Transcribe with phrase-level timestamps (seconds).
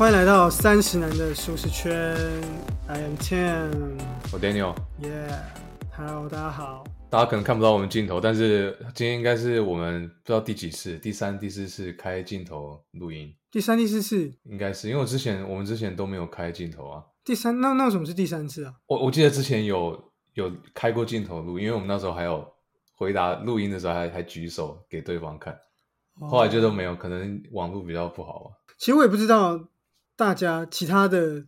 [0.00, 2.16] 欢迎来到三十男的舒适圈
[2.86, 4.00] ，I am Tim，
[4.32, 6.84] 我 Daniel，Yeah，Hello，大家好。
[7.10, 17.04] 大家可能看不到我们镜头，但是今天应该是我们不知道第几次，第三、第四次开镜头录音，第三、第四次，应该是因为我之前我们之前都没有开镜头啊。
[17.22, 18.72] 第三，那那为什么是第三次啊？
[18.86, 22.50] 我我记得之前有有开过镜头录，因为我们那时候还有
[22.96, 25.54] 回答录音的时候还还举手给对方看，
[26.26, 28.52] 后来就都没有，可能网络比较不好吧。
[28.78, 29.60] 其实我也不知道
[30.20, 31.42] 大家其他的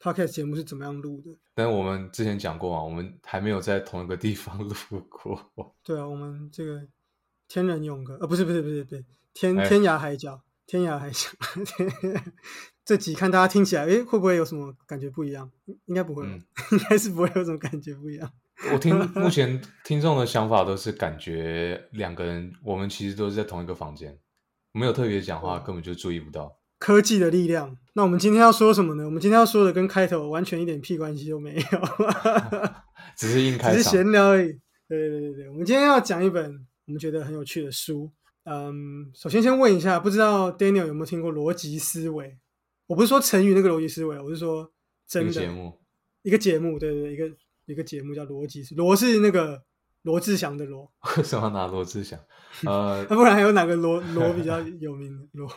[0.00, 1.30] podcast 节目是怎么样录的。
[1.54, 4.74] 但我们之前讲过嘛，我们还没有在同一个地方录
[5.10, 5.38] 过。
[5.84, 6.80] 对啊，我们这个
[7.48, 11.28] 天人永隔，呃，不是不是不是不是天哎天涯海角，天涯海角。
[12.82, 15.50] 这集看大家听起来，诶，会不会有什么感觉不一样？
[15.84, 16.40] 应该不会，嗯
[16.72, 18.32] 应该是不会有什么感觉不一样。
[18.72, 24.18] 我听目前听众的想法都是感觉两个人，我们其实都是在同一个房间，
[24.72, 26.56] 没有特别讲话，根本就注意不到。
[26.84, 27.74] 科技的力量。
[27.94, 29.06] 那我们今天要说什么呢？
[29.06, 31.80] 我们今天要说的跟开头完全一点屁关系都没有，
[33.16, 34.52] 只是硬开只是，闲聊而已。
[34.86, 36.44] 对对对对，我们今天要讲一本
[36.84, 38.12] 我们觉得很有趣的书。
[38.44, 42.36] 嗯，首先先问一下，不知道 Daniel 有没有听过逻辑思维？
[42.86, 44.70] 我不是说成语那个逻辑思维，我是说
[45.08, 45.80] 真的个节目
[46.22, 49.62] 一个节目，对对对，一个一个节目叫逻辑思，罗是那个
[50.02, 52.20] 罗志祥的罗， 为什么要拿罗志祥？
[52.66, 55.48] 呃那 不然还有哪个罗罗比较有名的罗？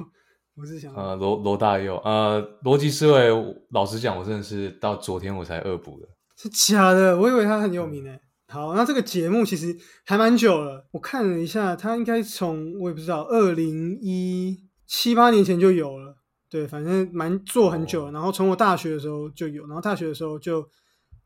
[0.58, 0.94] 罗志祥。
[0.96, 3.30] 呃，罗罗大佑，呃，逻辑思维，
[3.70, 6.08] 老实讲，我真的是到昨天我才恶补的。
[6.36, 8.20] 是假的，我以为他很有名诶。
[8.48, 16.16] 好，那这个节目其实还蛮久了，我看了一下，它应该从我也不知道，二零一七八年前就有了。
[16.50, 18.12] 对，反正蛮做很久了。
[18.14, 20.60] 然后从我大学的时候就有，然后大学的时候就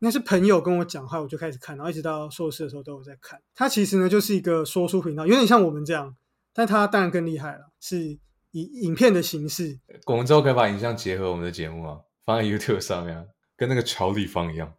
[0.00, 3.40] 该是朋友跟我讲，话我就开始看，然后一直到硕士的时候都有在看。
[3.54, 6.16] 它其实呢就是一个说书频道，有点像我们这样，
[6.52, 8.18] 但它当然更厉害了，是
[8.52, 13.24] 以影片的形式我们之后可以把影像结合我们的节目啊，放在 YouTube 上面啊，
[13.56, 14.72] 跟那个乔立方一样，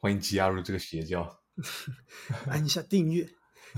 [0.00, 1.38] 欢迎加入这个邪教。
[2.48, 3.28] 按一下订阅。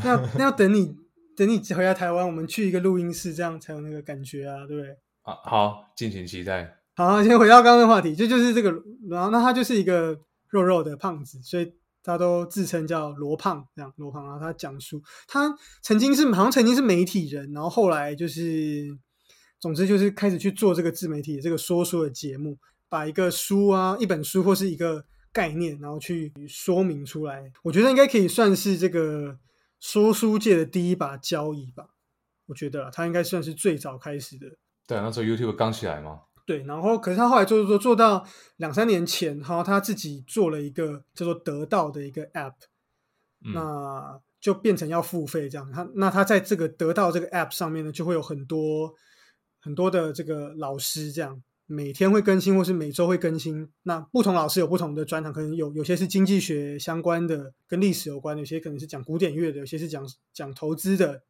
[0.04, 0.94] 那那要等你
[1.36, 4.90] 等你回来台湾，我们去一个录音室，这样才有那个感觉啊，对不对？
[5.22, 6.76] 啊，好，敬请期待。
[6.94, 8.70] 好，先回到刚刚的话题，这就是这个，
[9.08, 10.18] 然后那他就是一个
[10.50, 11.72] 肉肉的胖子，所以
[12.02, 14.24] 他都自称叫罗胖，这样罗胖。
[14.24, 18.88] 然后他讲述，他曾经是好像曾经是媒体人，然后后来就是，
[19.60, 22.56] 总之就是开始去做这个自媒体这个说书的节目，
[22.88, 27.52] 把一个书啊，一本书或是一个概念，然后去说明出来。
[27.62, 29.38] 我觉得应该可以算是这个
[29.80, 31.88] 说书界的第一把交椅吧。
[32.46, 34.46] 我觉得啦他应该算是最早开始的
[34.86, 38.26] 对啊，那时候 YouTube 刚起来嘛，对，然后可是他后来做做做做到
[38.56, 42.54] 两三年前，哈，他自己做了一个叫做得到的一个 App，、
[43.44, 45.70] 嗯那就变成要付费这样。
[45.70, 48.94] 他那他在这个得到这个 App 上面呢，就会有很多
[49.68, 51.42] 很多的这个老师这样。
[51.70, 53.68] 每天会更新，或是每周会更新。
[53.82, 60.02] 那不同老师有不同的专长，可能有有些是经济学相关的，跟历史有关的；有些可能是讲古典乐的，有些是讲
[60.32, 61.24] 讲投资的，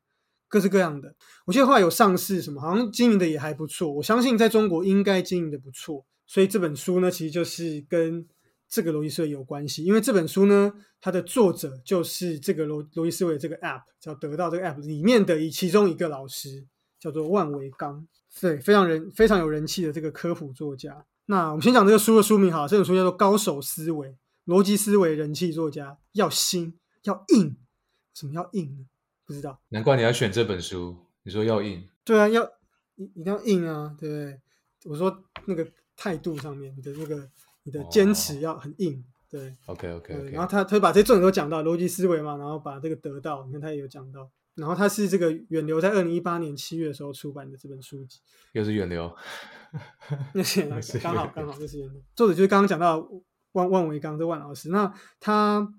[0.47, 1.13] 各式各样的。
[1.45, 3.93] 我记得后来有上市什么，好像经营的也还不错。
[3.95, 8.25] 我相信在中国应该经营的不错，所以这本书呢，其实就是跟
[8.69, 9.83] 这个逻辑思维有关系。
[9.83, 16.65] 因为这本书呢，它的作者就是这个逻逻辑思维这个 App 叫得到这个 App 里面的以其中一个老师，
[17.01, 18.07] 叫做万维刚，
[18.41, 21.05] 对，非常人非常有人气的这个科普作家。
[21.27, 24.09] 那我们先讲这个书的书名哈，这本书叫做《高手思维》，
[24.47, 27.57] 逻辑思维人气作家要新要硬，
[28.15, 28.87] 什么要硬呢？
[29.27, 29.61] 不知道。
[29.69, 30.97] 难怪你要选这本书。
[31.25, 32.43] 你说要硬，对啊，要
[32.97, 34.41] 一一定要硬啊，对不对？
[34.85, 37.29] 我说那个态度上面，你的那个
[37.65, 40.31] 你的坚持要很硬，对 OK OK。
[40.33, 44.31] 然后他他会把这些重点都讲到逻辑思维嘛，然后把这个得到，你看他也有讲到。
[44.59, 48.19] 然后他是这个远流在二零一八年七月的时候出版的这本书籍，
[48.53, 49.15] 又是远流，
[50.35, 50.43] 那
[51.01, 52.03] 刚好刚好就是远流。
[52.15, 53.09] 作者就是刚刚讲到
[53.53, 55.73] 万万维刚这万老师，那他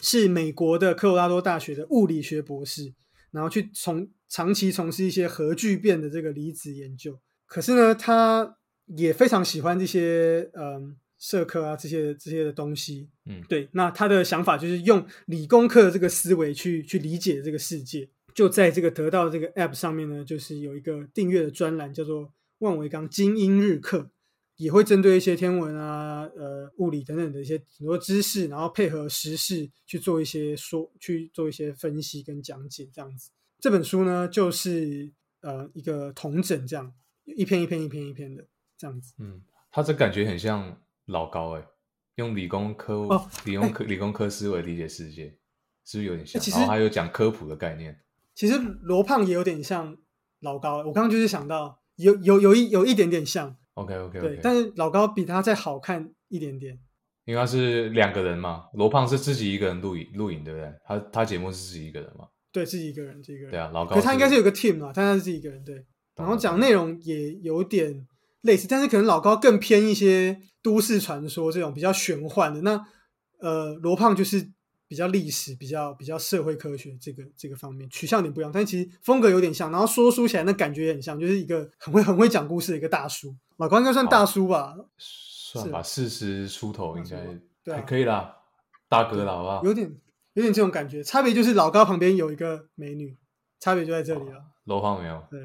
[0.00, 2.92] 是美国的科罗拉多大学的物理学博士，
[3.30, 7.20] 然后去从长期从事一些核聚变的这个离子研究。
[7.46, 8.56] 可是呢，他
[8.86, 13.08] 也非常喜欢这些嗯社科啊这些这些的东西。
[13.26, 18.08] 嗯对，那他的想法就是用理工科的这个思维去去理解这个世界。
[18.34, 24.10] 就在这个得到这个 App 上面呢，就是有一个订阅的专栏，叫做万维刚精英日课，
[24.56, 33.30] 也会针对一些天文啊、呃物理等等的一些很多知识，然后配合时事去做一些说，去做一些分析跟讲解，这样子。
[33.60, 36.92] 这本书呢，就是呃一个同整，这样
[37.24, 38.44] 一篇一篇一篇一篇的
[38.76, 39.12] 这样子。
[39.18, 41.64] 嗯，他这感觉很像老高哎，
[42.16, 45.28] 用理工科、哦理工科、理工科思维理解世界，
[45.84, 46.40] 是不是有点像？
[46.40, 47.98] 其实然后还有讲科普的概念，
[48.34, 49.96] 其实罗胖也有点像
[50.40, 56.78] 老高，我刚刚就是想到有有有一有一点点像，OK OK 对 OK，，但是老高比他再好看一点点。
[57.24, 60.72] 因为他是两个人嘛，罗胖是自己一个人录影录影，对不对？
[60.84, 62.26] 他他节目是自己一个人嘛？
[62.50, 63.52] 对，自己一个人，自己一个人。
[63.52, 65.86] 对啊，老高可是他应该是有个 team 啊，但他是自己一个人，对。
[66.16, 68.06] 然后讲内容也有点
[68.42, 72.60] 类似，但是可能老高更偏一些都市传说这种比较玄幻的。
[72.62, 72.84] 那
[73.38, 74.50] 呃，罗胖就是
[74.86, 83.34] 比较历史、比较比较社会科学这个这个方面取向有点不一样，但其实风格有点像，然后说书起来那感觉也很像，就是一个很会很会讲故事的一个大叔。
[83.56, 87.16] 老高应该算大叔吧，算吧，四十出头应该
[87.64, 88.36] 对啊还可以啦，
[88.88, 89.62] 大哥了，好不好？
[89.64, 89.88] 有点
[90.34, 91.02] 有点这种感觉。
[91.02, 93.16] 差别就是老高旁边有一个美女，
[93.60, 94.44] 差别就在这里了。
[94.64, 95.40] 罗胖没有，对。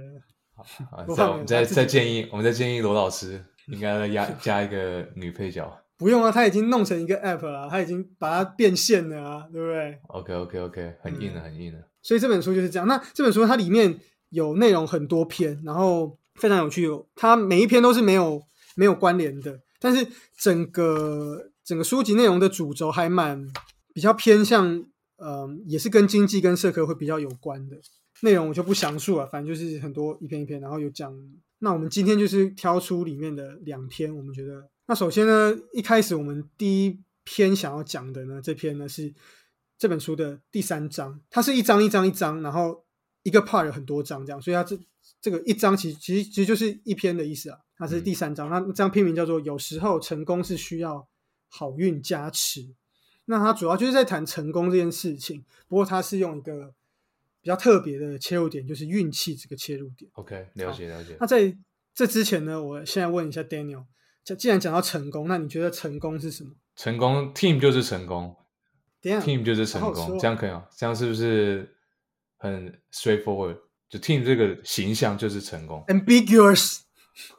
[0.92, 5.72] 啊罗胖没有再我们再再建议，我们再建议罗老师应该再加加一个女配角。
[5.98, 11.80] 不用啊，他已经弄成一个 app 了，他已经把它变现了啊，对不对？OK OK OK，很硬的，很硬的。
[12.04, 12.88] 所以这本书就是这样。
[12.88, 14.00] 那这本书它里面
[14.30, 18.44] 有内容很多篇，然后非常有趣，有它每一篇都是没有
[18.76, 20.08] 没有关联的，但是
[20.38, 23.48] 整个整个书籍内容的主轴还蛮
[23.92, 24.86] 比较偏向，
[25.18, 27.76] 嗯、也是跟经济跟社科会比较有关的
[28.22, 31.14] 内容，我就不详述了，反正就是很多一篇一篇，然后有讲。
[31.60, 39.12] 那我们今天就是挑出里面的两篇，我们觉得那首先呢，一开始我们第一篇想要讲的呢，这篇呢是
[39.76, 42.84] 这本书的第三章，它是一章一章一章，然后
[43.24, 44.78] 一个 part 有很多章这样，所以它这
[45.20, 51.08] 这个一章其实其实其实就是一篇的意思啊，它是第三章，那这样篇名叫做“有时候成功是需要
[51.50, 52.68] 好运加持”，
[53.26, 56.87] 那它主要就是在谈成功这件事情，不过它是用一个比
[57.48, 60.12] 较特别的切入点，就是运气这个切入点。
[60.14, 61.26] OK，了解了解那。
[61.26, 61.56] 在
[61.96, 63.86] 这之前呢，我现在问一下 Daniel，
[64.24, 66.52] 既既然讲到成功，那你觉得成功是什么？
[66.76, 68.36] 成功 team 就是成功
[69.02, 70.66] ，team 就是成功，这样可以吗？
[70.78, 71.76] 这样是不是
[72.38, 73.58] 很 straightforward？
[73.90, 75.84] 就 team 这个形象就是成功。
[75.88, 76.82] ambiguous。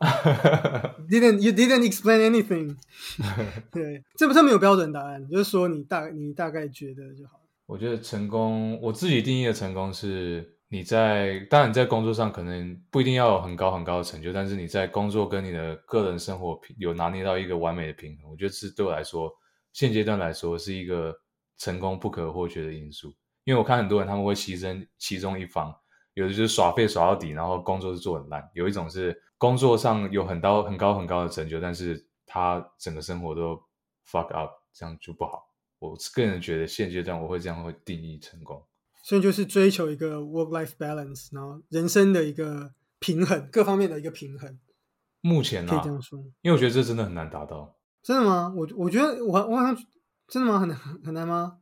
[1.08, 2.76] didn't you didn't explain anything？
[3.70, 7.37] 对，这不是没有标准答案，就是说你大你大概觉得就好。
[7.68, 19.30] 我觉得成功，我自己定义的成功是你在，当然你在工作上可能不一定要有很高很高的成就，但是你在工作跟你的个人生活有拿捏到一个完美的平衡，我觉得是对我来说，
[19.74, 21.14] 现阶段来说是一个
[21.58, 23.14] 成功不可或缺的因素。
[23.44, 25.70] 因为我看很多人他们会牺牲其中一方，
[26.14, 33.62] 有的就是耍废耍到底，然后工作是做很烂；有一种是工作上有很高很高很高的成就，但是他整个生活都
[34.10, 35.44] fuck up，这样就不好。
[35.78, 38.64] 我个人觉得现阶段我会这样会定义成功。
[39.04, 44.58] 所以就是追求一个 work life balance，然后人生的一个平衡，各方面的一个平衡，
[45.22, 46.18] 目前啊可以这，样说。
[46.42, 47.76] 因为我觉得这真的很难达到。
[48.02, 48.52] 真的吗？
[48.54, 49.76] 我我觉得我我好像
[50.28, 50.58] 真的吗？
[50.58, 51.58] 很难很难吗？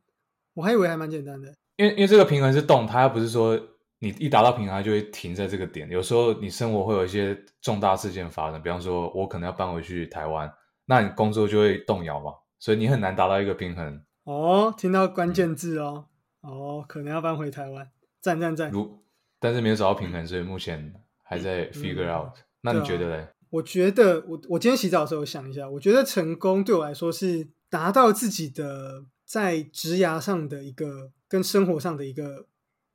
[0.55, 1.53] 我还以为还蛮简单的。
[1.77, 3.57] 因为因为这个平衡是动态，它不是说
[3.99, 5.89] 你一达到平衡，它就会停在这个点。
[5.89, 10.51] 有时候你生活会有一些重大事件发生，比方说我可能要搬回去台湾，
[10.85, 14.03] 那你工作就会动摇嘛，所以你很难达到一个平衡。
[14.27, 16.03] 哦，听到关键字哦，
[16.41, 17.89] 哦，可能要搬回台湾，
[18.19, 18.69] 赞赞赞。
[18.69, 18.99] 如
[19.39, 20.93] 但是没有找到平衡，所以目前
[21.23, 22.33] 还在 figure out。
[22.59, 23.29] 那你觉得嘞？
[23.49, 32.47] 我觉得我我今天洗澡的时候想一下，我觉得成功对我来说是达到自己的在职涯上的一个跟生活上的一个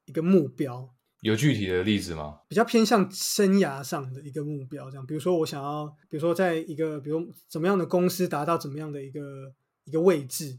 [0.05, 0.91] 一个目标，
[1.23, 2.41] 有具体的例子吗？
[2.47, 4.91] 比较偏向生涯上的一个目标。
[4.91, 9.55] 这样，比如说我想要，比如说在一个比如怎么样的公司达到怎么样的一个
[9.85, 10.59] 一个位置，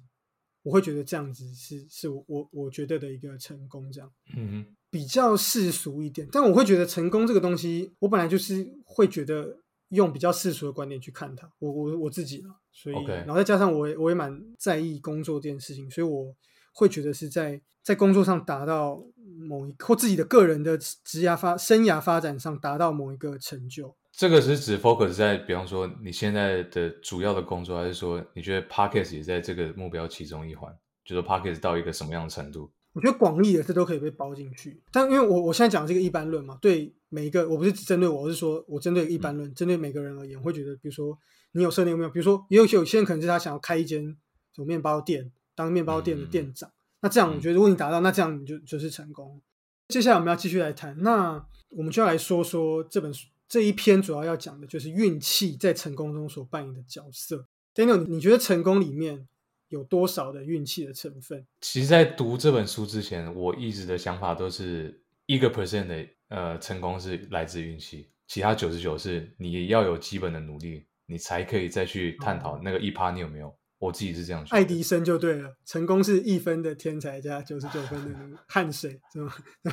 [0.63, 3.91] 我会觉得这样子是是我我我觉得的一个成功。
[3.91, 4.11] 这样。
[4.35, 9.57] 嗯哼，比较世俗一点，但我会觉得成功这个东西，我本来就是会觉得
[9.89, 16.33] 用比较世俗的观点去看它，我我我自己了，所以然后再加上我也我也蛮在意工作这件事情，所以我
[16.73, 19.03] 会觉得是在在工作上达到
[19.37, 23.95] 某一或自己的个人的职涯发生涯发展上达到某一个成就。
[24.15, 30.71] 这个是指 focus 在，比方说你现在的主要的工作，还是说你觉得 podcast 也在这个目标其中一环？
[31.03, 32.71] 就是 podcast 到一个什么样的程度？
[32.93, 41.17] 我觉得广义的这都可以被包进去，但因为我我现在讲这个一般论嘛，对每一个我不是只针对我，我是说我针对一般论，针对每个人而言，会觉得比如说
[41.53, 44.15] 你有设定目标，比如说也有些有些人可能是他想要开一间
[44.57, 46.69] 有面包店，当面包店的店长，
[47.01, 49.41] 那这样我觉得如果你达到，那这样你就就是成功。
[49.87, 57.47] 接下来我们要继续来谈，那我们就要来说说这本书这一篇主要要讲的就是运气在成功中所扮演的角色。
[57.75, 59.27] Daniel，你你觉得成功里面
[59.67, 61.45] 有多少的运气的成分？
[61.61, 73.55] 其实，在读这本书之前，我一直的想法都是一个 percent 的呃成功是来自运气，其他九十九是你要有基本的努力，你才可以再去探讨那个一趴你有没有。
[73.83, 74.55] 我自己是这样觉得。
[74.57, 79.33] 爱迪生就对了，成功是一分的天才加九十九分的汗水，是吗？
[79.63, 79.71] 对，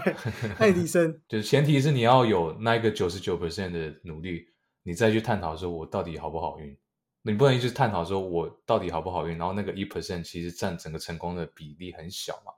[0.58, 4.46] 爱迪生， 就是前提是你要有那一个九十九 percent 的努力，
[4.82, 6.76] 你你再去探讨说我到底好不好运。
[7.22, 12.50] 你不能一直探讨说我到底好不好运，然后那个一 percent 其实占整个成功的比例很小嘛。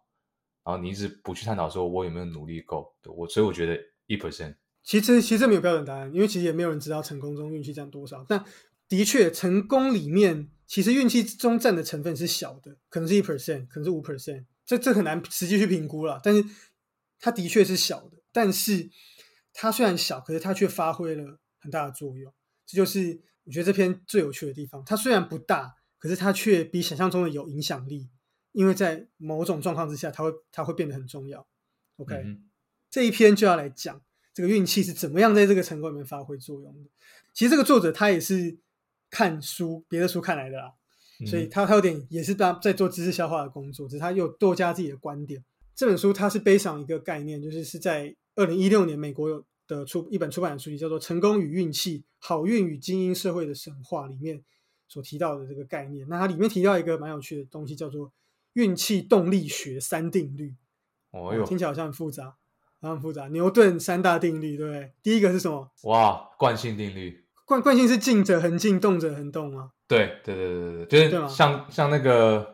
[0.65, 4.55] 然后你一直不去探讨说我有没有努力够，我所以我觉得一 percent。
[4.83, 8.25] 其实其实没有标准答案，因为其实也没有人知道成功中运气占多少。
[8.27, 8.43] 但
[8.89, 16.19] 的确，成功里面其实运气中占的成分是小的，可能是一 percent，可能是五 percent，这这很难实际去评估了。
[16.25, 16.43] 但是
[17.21, 18.89] 它的确是小的，但是
[19.53, 22.33] 它虽然小，可是它却发挥了很大的作用。
[22.65, 24.83] 这就是我觉得这篇最有趣的地方。
[24.87, 28.09] 它虽然不大，可是它却比想象中的有影响力。
[28.53, 31.47] 因为在某种状况之下，它会它会变得很重要。
[31.97, 32.39] OK，
[32.89, 34.01] 这一篇就要来讲
[34.33, 36.89] 这个运气是怎么样在这个成功里面发挥作用的。
[37.35, 38.57] 其实这个作者他也是
[39.13, 40.73] 看书别的书看来的啦，
[41.31, 45.45] 所以他他有点也是在在做知识消化的工作，只是他又多加自己的观点。
[45.77, 54.43] 这本书它是背上一个概念，就是是在二零一六年美国有的出一本出版的书籍，叫做《成功与运气：好运与精英社会的神话》里面
[54.89, 56.05] 所提到的这个概念。
[56.09, 58.13] 那它里面提到一个蛮有趣的东西，叫做。
[58.55, 60.55] 运气动力学三定律，
[61.11, 62.37] 哦哟，听起来好像很复杂，
[62.83, 63.27] 很复杂。
[63.29, 64.93] 牛顿三大定律，对不对？
[65.03, 65.73] 第一个是什么？
[65.85, 67.22] 哇，惯性定律。
[67.53, 69.71] 惯惯性是静者恒静，动者恒动吗？
[69.87, 72.47] 对对对对对，就是像像那个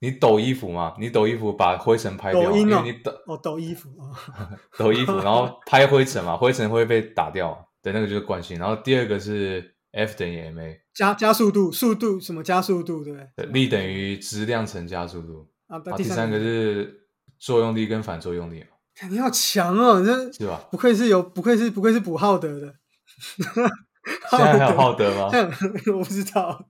[0.00, 4.12] 你抖衣服嘛，你抖衣服把灰尘拍掉，因为你抖哦抖衣服啊，
[4.78, 8.58] 抖衣服，然后 拍灰尘嘛，灰尘会被打掉，对，那个就是惯性。
[8.58, 9.72] 然后第二个是。
[9.96, 13.14] F 等于 ma 加加速度，速度什么加速度，对？
[13.52, 15.78] 力等于质量乘加速度啊。
[15.96, 17.06] 第三个是
[17.38, 18.64] 作用力跟反作用力
[19.08, 20.60] 你好强哦，你这是吧？
[20.68, 22.74] 不愧是有，不愧是不愧是补浩德的。
[24.30, 25.30] 现在还有浩德吗？
[25.92, 26.68] 我不知道，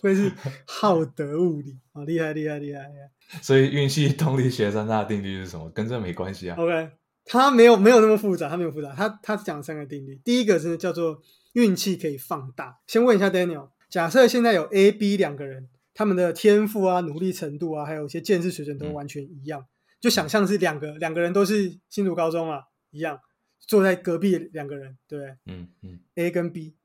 [0.00, 0.32] 会是
[0.66, 3.40] 浩德物理好，厉害厉害厉害厉害。
[3.42, 5.68] 所以运气动力学三大定律是什么？
[5.70, 6.56] 跟这没关系啊。
[6.58, 6.90] OK，
[7.24, 11.20] 它没有没有那么复杂，它没有复杂，它它讲三个定律，第一个是叫做。
[11.54, 12.78] 运气可以放大。
[12.86, 19.66] 先问一下 Daniel，假设现在有 A、B 两个人，他们的天赋啊、努力程度啊，还有一些见识水准都完全一样，
[20.00, 22.60] 就想象是两个两个人都是新竹高中啊，
[22.92, 23.18] 一样
[23.58, 25.34] 坐在隔壁两个人，对？
[25.46, 25.98] 嗯嗯。
[26.14, 26.76] A 跟 B，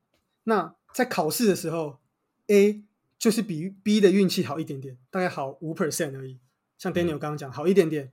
[0.45, 1.99] 那在考试的时候
[2.47, 2.83] ，A
[3.19, 6.39] 就是比 B 的运气好一点点，大概好五 percent 而已。
[6.79, 8.11] 像 Daniel 刚刚讲，好一点点。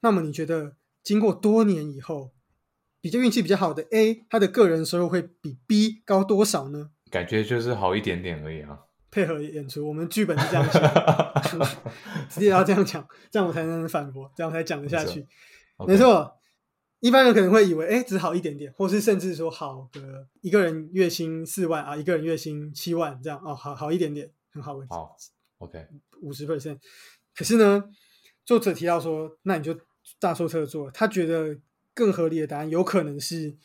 [0.00, 2.30] 那么你觉得经过多年以后？
[3.00, 6.90] 比较运气比较好的 A，他的个人收入会比 B 高多少呢？
[7.12, 8.76] 感觉就是好一点点而已啊。
[9.08, 10.80] 配合演出，我们剧本是这样写，
[12.28, 15.24] 直接要这样讲，这样我才能反驳，这样才讲得下去。
[15.86, 16.37] 没错，
[17.00, 24.78] 一般人可能会以为，哎，只好一点点，或是甚至说好个一个人月薪四万啊，一个人月薪七万这样哦，好好一点点，很好。
[24.88, 25.16] 好
[25.58, 25.86] ，OK，
[26.20, 26.78] 五十 percent。
[27.34, 27.84] 可是呢，
[28.44, 29.78] 作者提到说，那你就
[30.18, 31.58] 大错特错，他觉得。
[31.94, 33.56] 更合理的答案有可能是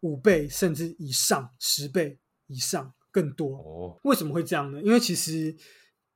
[0.00, 3.58] 五倍甚至以上，十倍以上更多。
[3.58, 4.80] 哦，为什么会这样呢？
[4.80, 5.54] 因为其实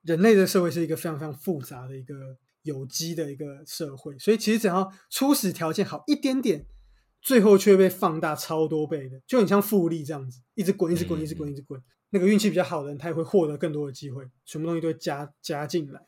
[0.01, 2.15] 人类的社会是一个非常非常复杂的一个
[2.63, 6.67] 有机的一个社会，所以其实只要初始条件好一点点，
[7.23, 11.83] 最后却被放大超多倍的，就很像复利这样子，一直滚，一直滚，一直滚，一直滚。
[12.11, 16.01] 那个运气比较好的人，他也会获得更多的机会，什么东西都会加加进来。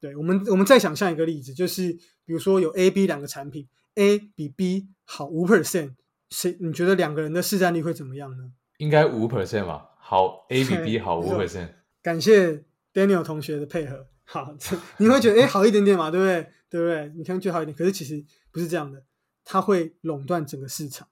[0.00, 1.92] 对我们，我们再想象一个例子，就是
[2.24, 3.68] 比如说有 A、B 两个产品。
[3.96, 5.94] A 比 B 好五 percent，
[6.30, 8.52] 谁你觉得两个人的市占率会怎么样呢？
[8.76, 9.88] 应该五 percent 吧。
[9.98, 11.70] 好，A 比 B 好五 percent。
[12.00, 14.06] 感谢 Daniel 同学的配合。
[14.30, 14.54] 好，
[14.98, 16.42] 你会觉得哎好一点点嘛，对不对？
[16.68, 17.10] 对不对？
[17.16, 19.02] 你看就好一点，可是其实不是这样的，
[19.42, 21.08] 它会垄断整个市场。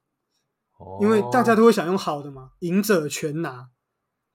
[0.79, 0.99] 哦。
[1.01, 3.71] 因为大家都会想用好的嘛，赢者全拿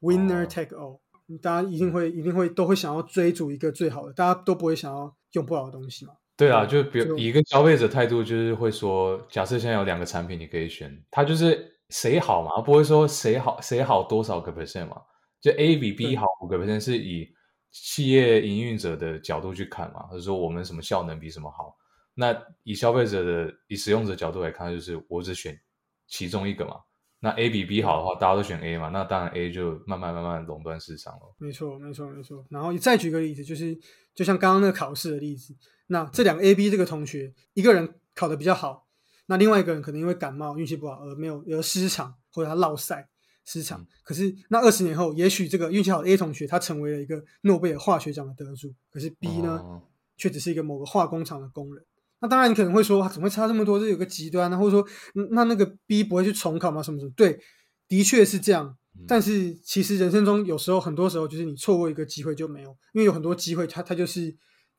[0.02, 1.02] ，Winner take all。
[1.42, 6.14] 大家一定会一定会都会想要追逐一个最好的，大家都不会想要用不好的东西嘛。
[6.36, 15.00] 对啊，就比如以一个消费者态度，就是会说，假设现在有两个产品，你可以选，它就是谁好嘛，不会说谁好谁好多少个 percent 嘛，
[15.40, 17.32] 就 A 比 B 好五个 percent，是以
[17.72, 21.76] 企业营运者的角度去看嘛，或者说我们什么效能比什么好，
[22.14, 25.60] 那以消费者的以使用者角度来看，就是我只选
[26.08, 26.76] 其中一个嘛。
[27.24, 31.36] 那 A 比 B 好的话，大家都选 A 嘛，那当然 A 就慢慢慢慢垄断市场了。
[31.38, 32.44] 没错，没错，没错。
[32.50, 33.78] 然后你再举个例子，就是
[34.16, 38.88] 就像刚刚那个考试的例子，那这两个 A、B 这个同学，一个人考的比较好，
[39.28, 43.08] 那另外一个人可能因为感冒运气不好而没有而失常，或者他落赛
[43.46, 43.86] 失常。
[44.04, 49.82] 可是那二十年后，也许这个运气好的 A 同学他成为了一个诺贝尔化学奖的得主，可是 B 呢，
[50.18, 51.86] 却只是一个某个化工厂的工人。
[52.20, 53.80] 那当然，你可能会说，怎么会差这么多？
[53.80, 54.88] 这有个极端啊，或者说，
[55.32, 56.84] 那那个 B 不会去重考吗？
[56.84, 57.12] 什么什么？
[57.16, 57.40] 对，
[57.88, 58.78] 的确是这样。
[59.08, 64.36] 但是其实人生中有时候，很多时候就是你错过一个机会就没有，因为有很多机会，它它就是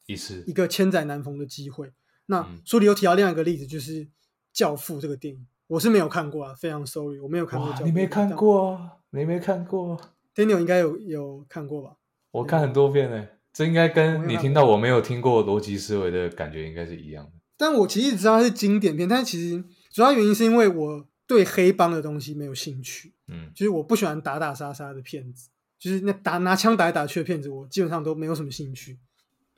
[0.07, 1.91] 一次一个千载难逢的机会。
[2.27, 4.05] 那书里有提到另外一个例子，就是
[4.53, 7.75] 《教父》这个电影，我是没有看过啊，非常 sorry，我没有看过。
[7.83, 8.79] 你没看过？
[9.09, 9.99] 你没看过
[10.35, 11.97] ？Daniel 应该有有看过吧？
[12.31, 13.27] 我看很多遍呢。
[13.55, 17.33] 这应该跟你听到我没有听过逻辑思维的感觉应该是一样的。
[17.57, 25.49] 但我其实知道它是经典片，但其实主要原因是因为我对黑帮的东西没有兴趣，嗯，就是我不喜欢打打杀杀的片子，
[25.79, 28.99] 就是那打拿枪打来打去的片子，我基本上都没有什么兴趣。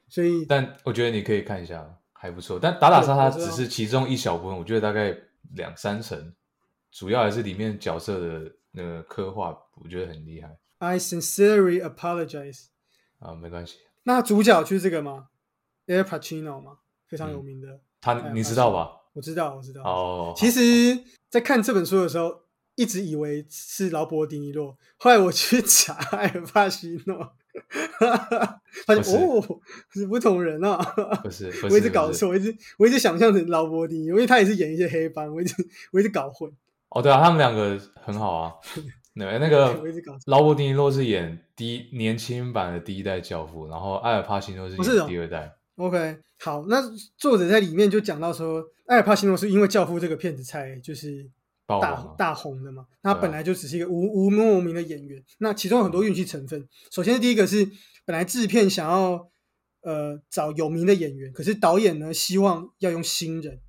[0.08, 2.58] 所以但我觉得你可以看一下，还不错。
[2.60, 5.16] 但打打杀杀只是其中一小部分，我觉得大概
[5.54, 6.34] 两三成，
[6.90, 12.66] 主要还是里面角色的那个刻画，我觉得很厉害 I sincerely apologize。
[13.18, 13.78] 啊，没关系。
[14.02, 15.28] 那主角就是这个吗
[15.86, 17.80] ？Air Pacino 嘛，非常有名的。
[18.00, 19.00] 他哎你知道吧？
[19.14, 19.82] 我知道，我知道。
[19.82, 22.42] 哦，其实，在看这本书的时候，
[22.74, 27.36] 一直以为是劳勃迪尼洛，后来我去 查艾尔帕西诺，
[28.86, 29.60] 发不是现哦，
[29.92, 30.76] 是不同人啊。
[31.22, 35.54] 不是，不是我一直搞错，我一直我一直想象成劳勃迪尼，因为他也是演一些黑帮，我一直
[35.92, 36.50] 我一直搞混。
[36.90, 38.52] 哦，对啊，他们两个很好啊。
[39.16, 39.80] 那那个
[40.26, 45.54] 劳勃迪尼洛是演第一年轻版的第一代教父，然后艾尔帕西诺是演第二代。
[45.76, 46.82] OK，好，那
[47.16, 51.30] 作者在里面就讲到说，艾尔帕西诺是因为《教父》这个片子才就是
[51.66, 52.86] 大大红的嘛。
[53.02, 56.68] 那他本来就只是一个无无名无名的演员，那其中有很多运气成分。
[56.90, 57.68] 首先第一个是
[58.04, 59.30] 本来制片想要
[59.82, 63.60] 呃找有名的演员，可是导演呢希望要用新人。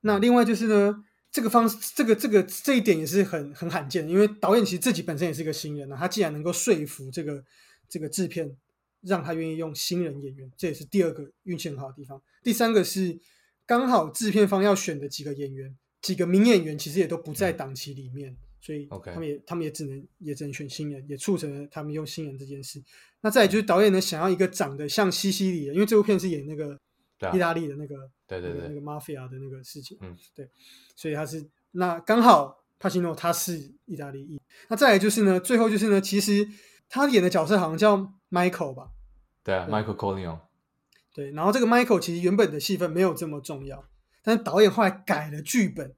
[0.00, 7.42] 那另外就是呢，这个方这个这个这一点也是很很罕见的，因为导演其实自己本身也是一个新人啊，他既然能够说服这个
[7.88, 8.56] 这个制片
[9.02, 12.20] 让他愿意用新人演员，这也是第二个运气很好的地方。
[12.42, 13.18] 第三个是
[13.64, 15.76] 刚好制片方要选的几个演员，
[16.06, 22.80] 几个名演员其实也都不在档期里面，所以他们也他们也只能也只能选新人，也促成了他们用新人这件事。
[23.22, 26.78] 那再来就是导演呢想要一个长得像西西里人，因为这部片是演那个
[27.34, 30.48] 意大利的那个对对对那个那个 mafia 的那个事情，嗯，对，
[30.94, 36.48] 所以他是那刚好帕西诺他是意大利裔，那再来就是呢，最后就是呢，其实
[36.88, 37.96] 他演的角色好像叫
[38.30, 38.90] Michael 吧，
[39.42, 40.38] 对啊对，Michael Corleone。
[41.12, 43.82] 对，然后这个 Michael 其实原本的戏份没有这么重要，
[44.26, 45.94] 但是导演后来改了剧本，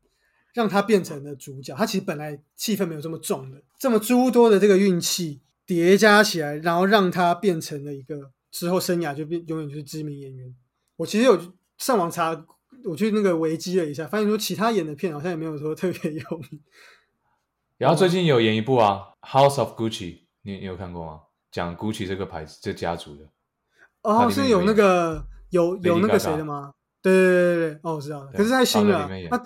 [0.52, 1.74] 让他变成了主角。
[1.74, 10.54] 他其实本来气氛没有这么重的，这么诸多的这个运气叠加起来，然后让他变成了一个之后生涯就变永远就是知名演员。
[10.96, 11.40] 我其实有
[11.78, 12.44] 上网查，
[12.84, 16.60] 我去那个维基了一下，发现说其他演的片好像也没有说特别有名。
[17.78, 21.20] 然后最近有演一部啊，《House of Gucci》，你你有看过吗？
[21.50, 23.24] 讲 Gucci 这个牌子这家族的。
[24.02, 26.74] 哦，是有那个有有那个谁的吗？
[27.02, 28.32] 对对对对对，哦，我知道了。
[28.32, 29.44] 可是太新了啊他在里面演他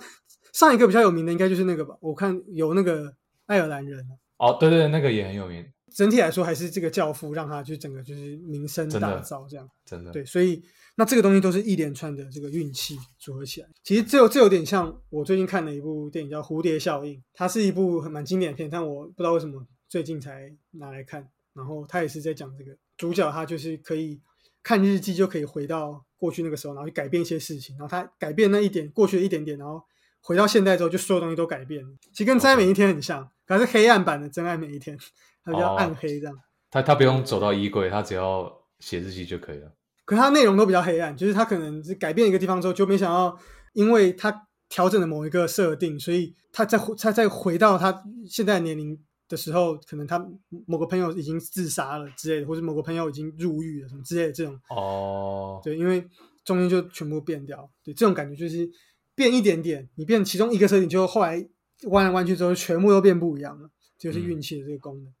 [0.51, 1.95] 上一个比较有名的应该就是那个吧？
[2.01, 3.13] 我看有那个
[3.45, 4.13] 爱尔兰人啊。
[4.37, 9.67] 哦，对对对，那个也很有名，整体来说，还是这个教父让他就整个就是名声大噪这样。
[9.85, 10.11] 真的。
[10.11, 10.61] 对，所以
[10.95, 13.67] 那这个东西都是一连串的这个运气组合起来。
[13.83, 21.27] 其实这有这有点像我最近看的一部电影叫《蝴蝶效应》，它是一部很蛮经典的片，但我不知道为什么最近才拿来看。
[21.55, 24.19] 然后他也是在讲这个主角，他就是可以
[24.63, 27.75] 看日记就可以回到过去那个时候，然后去改变一些事情。
[27.77, 29.83] 然后他改变那一点过去的一点点，然后
[30.21, 31.89] 回到现代之后，就所有东西都改变了。
[32.13, 34.97] 其实跟《真爱每一天》很像，可是黑暗版的《真爱每一天》，
[35.43, 36.33] 它比较哦暗黑这样。
[36.71, 39.69] 他他不用走到衣柜，他只要写日记就可以了。
[40.05, 43.37] 可它内容都比较黑暗，就是他可能是改变一个地方之后，就没想到，
[43.73, 50.23] 因为他调整了某一个设定，所以他再回他再回到他现在的年龄的时候，可能他
[50.67, 56.07] 某个朋友已经自杀了之类的，或者某个朋友已经入狱了什么之类的这种，哦，对，因为
[56.43, 58.69] 中间就全部变掉，对，这种感觉就是
[59.15, 61.47] 变一点点，你变其中一个设定，就后来
[61.83, 65.13] 弯来弯去之后，全部都变不一样了，这就是运气的这个功能。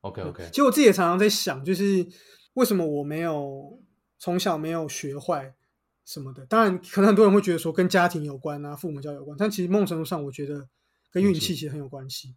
[0.00, 2.06] OK OK，其实我自己也常常在想，就是
[2.54, 3.80] 为什么我没有
[4.18, 5.54] 从小没有学坏
[6.04, 6.44] 什么的。
[6.46, 10.68] 当然，可能很多人会觉得说跟家庭有关啊，父母教育有关，但其实某种程度上，我觉得
[11.10, 12.34] 跟运气其实很有关系。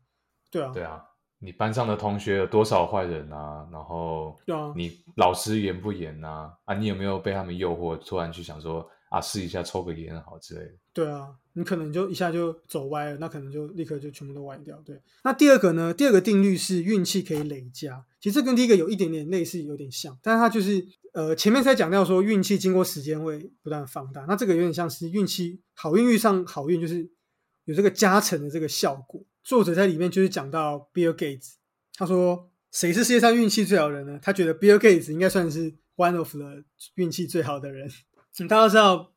[0.49, 1.03] 对啊，对啊，
[1.39, 3.67] 你班上的同学有多少坏人啊？
[3.71, 4.35] 然后
[4.75, 6.53] 你老师严不严啊？
[6.65, 10.71] 啊，你有没有被他们诱惑，突然去想说啊，试一下抽个烟好之类的？
[10.93, 14.75] 对啊，你可能就一下就走歪了，那可能就立刻就全部都歪掉。
[14.85, 15.93] 对，那第二个呢？
[15.93, 20.83] 第二个定律是运气可以累加，其实这跟第一个有一点点类似，有点像，但是它就是
[21.13, 27.07] 呃前面才讲到说运气经过时间会不断放大，那这个有点像是运气好运遇上好运，就是
[27.65, 29.21] 有这个加成的这个效果。
[29.47, 31.53] 作者在里面就是讲到 Bill Gates，
[31.93, 34.19] 他说谁是世界上运气最好的人呢？
[34.21, 37.89] 他觉得 Bill Gates 应该算是 one of the 运气最好的人。
[38.39, 39.13] 嗯大家知道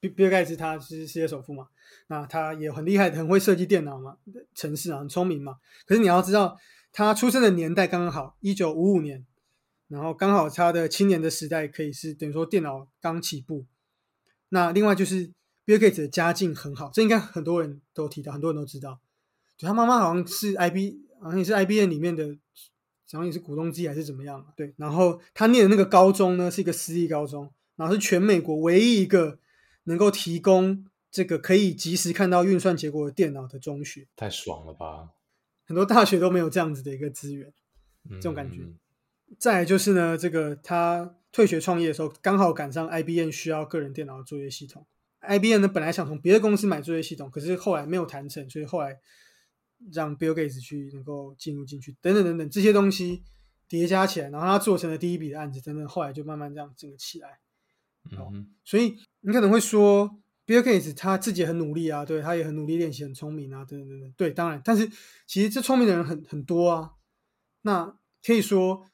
[0.00, 1.68] 比比尔盖茨他是世界首富嘛，
[2.06, 4.16] 那他也很厉害，很会设计电脑嘛，
[4.54, 5.56] 城市啊，很聪明嘛。
[5.84, 6.58] 可是你要知道，
[6.90, 9.26] 他出生的年代刚刚好，一九五五年，
[9.88, 13.66] 然后刚好他的青年的时代可以是等于说电脑刚起步。
[14.48, 15.30] 那另外就是
[15.66, 18.98] 比尔盖茨的家境很好，这应该很多人都提到，很多人都知道。
[19.56, 22.26] 就他妈妈好像是 IB 好像也是 IBM 里面的，
[23.12, 24.44] 好像也是股东之一还是怎么样？
[24.56, 29.38] 对，然后他念的那个高中呢是一个私立高中，然后是全美国唯一一个
[29.84, 34.08] 能够提供这个可以及时看到运算结果的电脑的中学。
[34.16, 35.10] 太爽了吧！
[35.66, 37.52] 很多大学都没有这样子的一个资源，
[38.08, 38.58] 这这种感觉。
[39.38, 44.86] 再来就是呢，这个他退学创业的时候，刚好赶上 IBM 需要个人电脑的作业系统。
[45.20, 49.00] IBM 呢本来想从别的公司买作业系统，可是后来没有谈成，所以后来
[49.92, 53.22] 让 Bill Gates 去能够进入进去，等等等等这些东西
[53.68, 57.38] 叠加起来，然后他做成了第一笔的案子，等等，后来就慢慢这样整个起来。
[58.10, 64.12] 嗯，所以你可能会说，Bill Gates 他自己也很努力啊，对他也很努力练习，很聪明啊，等等等等。
[64.16, 64.90] 对，当然，但是
[65.26, 66.92] 其实这聪明的人很很多啊。
[67.62, 68.86] 那可以说。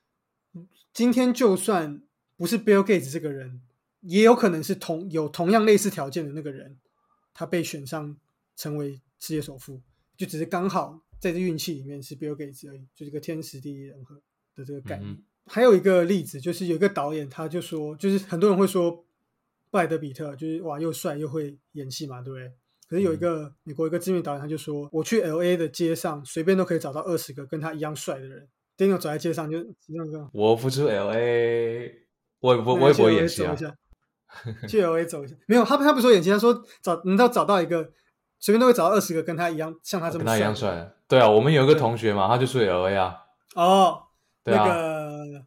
[0.93, 2.03] 今天就算
[2.37, 3.63] 不是 Bill Gates 这个人，
[4.01, 6.81] 也有可能是同有同样类似条件的那个人，
[7.33, 8.17] 他被选上
[8.57, 9.81] 成为世界首富，
[10.21, 14.17] 就只是刚好在这运气里面是 Bill Gates 而已，就是个天时地利人和
[14.55, 15.17] 的这个概念。
[15.47, 18.93] 还有一个例子，就是有一个导演，他就说，就是很多人会说
[19.71, 22.53] 布莱德比特就是哇又帅又会演戏嘛，对不对？
[22.87, 28.47] 可是有一个美国一个知名导演，他就说，我去 L A 的街上随便都可以找到二十个跟他一样帅的人。
[28.77, 29.57] Daniel 走在街上就
[30.35, 31.95] 我不出 L A，
[32.41, 33.57] 我我我也不会演戏啊。
[34.69, 37.91] 去 L A 走一下，没有他他不说演戏，他说找能到找到一个，
[38.41, 40.93] 随便都会找到二十个跟他一样，像他这么跟他一样帅。
[41.07, 43.17] 对啊，我们有一个同学嘛，他就住 L A 啊。
[43.55, 44.03] 哦，
[44.45, 45.45] 那个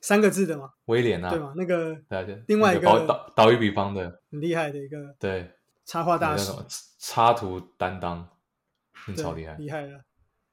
[0.00, 1.52] 三个字的嘛，威廉啊，对嘛？
[1.56, 4.20] 那个对啊，对，另外一个岛岛屿比方的。
[4.32, 5.50] 很厉害的一个对。
[5.86, 6.52] 插画大师，
[7.00, 8.28] 插图担当，
[9.16, 10.00] 超厉害，厉害了。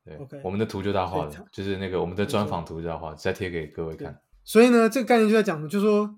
[0.03, 4.19] 对，我们的图就他画的，就是那个我们的专访图就他画，再贴给各位看。
[4.43, 6.15] 所以呢，这个概念就在讲的，就是说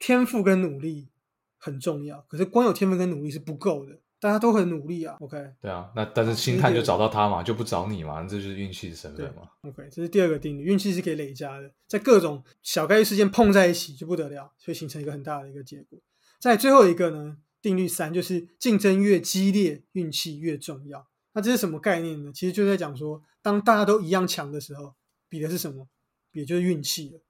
[0.00, 1.12] 天赋跟努力
[1.58, 5.16] 很重要，可是光有天赋跟努力是不够的，大家都很努力啊。
[5.20, 9.42] OK，对啊，那但是星探就找到他嘛，就不找你嘛，这就是运气的成分嘛。
[9.62, 15.98] OK，这是第二个定律，运气是可以累加的，在各种小概率事件碰在一起就不得了，会形成一个很大的一个结果。
[16.38, 21.06] 在最后一个呢，定律三就是竞争越激烈，运气越重要。
[21.32, 22.32] 那这是什么概念呢？
[22.32, 24.94] 其实就在讲说，当大家都一样强的时候，
[25.28, 25.86] 比的是什么？
[26.30, 27.20] 比的就是运气了。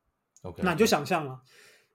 [0.43, 1.41] OK，那你就想象嘛，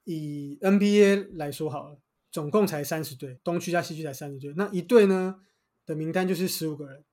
[0.04, 1.98] 以 NBA 来说好了，
[2.32, 5.36] 总共才三十队，东区加西区才三十队，那一队呢
[5.86, 7.04] 的名单就是十五个人，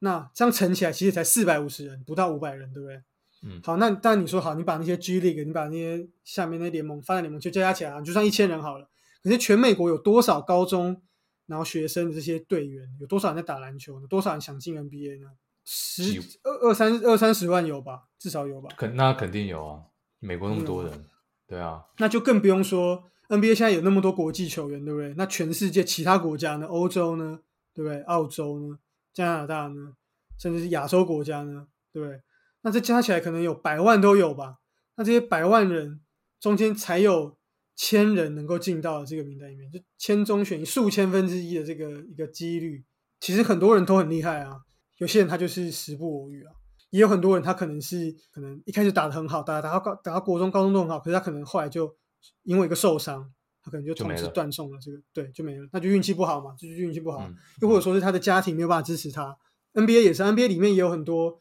[0.00, 3.02] 那这样乘起来其实才四百五十人，不到五百人，对不对？
[3.42, 3.60] 嗯。
[3.62, 8.88] 好，那但你说好，你把那些 G League，你把那些下面那联盟、发展联盟就加加起来，就算一千人好了。
[9.22, 11.02] 可是全美国有多少高中？
[11.46, 14.06] 然后学生的这些队员有多少人在打篮球呢？
[14.06, 15.30] 多少人想进 NBA 呢？
[15.64, 18.68] 十二二三二三十万有吧，至少有吧。
[18.76, 19.80] 肯那肯定有啊，
[20.18, 21.06] 美国那么多人，
[21.46, 21.82] 对啊。
[21.96, 25.14] 那就更不用说 NBA 现在有那么多国际球员，对不对？
[25.16, 26.66] 那全世界其他国家呢？
[26.66, 27.40] 欧洲呢？
[27.74, 28.00] 对不对？
[28.02, 28.78] 澳洲呢？
[29.12, 29.94] 加拿大呢？
[30.38, 31.66] 甚至是亚洲国家呢？
[31.92, 32.20] 对不对？
[32.62, 34.56] 那这加起来可能有百万都有吧？
[34.96, 36.00] 那这些百万人
[36.40, 37.36] 中间才有。
[37.80, 42.84] 千人能够进到这个名单里面，就千中选一，数千分之一的这个一个几率，
[43.20, 44.58] 其实很多人都很厉害啊。
[44.96, 46.50] 有些人他就是时不我与啊，
[46.90, 51.96] 也有很多人他可能是可能一开始打的很好，打打到高打到国中、高中都很好，可是他可能后来就
[52.42, 53.30] 因为一个受伤，
[53.62, 57.28] 他可能就从此断送了这个，对，就没了，那就运气不好嘛，就是运气不好。
[57.60, 59.36] 又或者说是他的家庭没有办法支持他。
[59.74, 61.40] NBA 也是，NBA 里面也有很多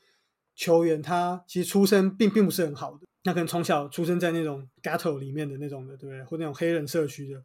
[0.55, 2.99] 球员，他其实出身并并不是很好的。
[3.23, 6.23] 那可能从小出生在那种 ghetto 里面的那种的，对不对？
[6.23, 7.39] 或那种黑人社区的，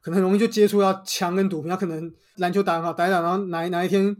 [0.00, 1.68] 可能很容易就接触到枪跟毒品。
[1.68, 4.16] 他可能篮球打很好，打一打，然后哪哪一天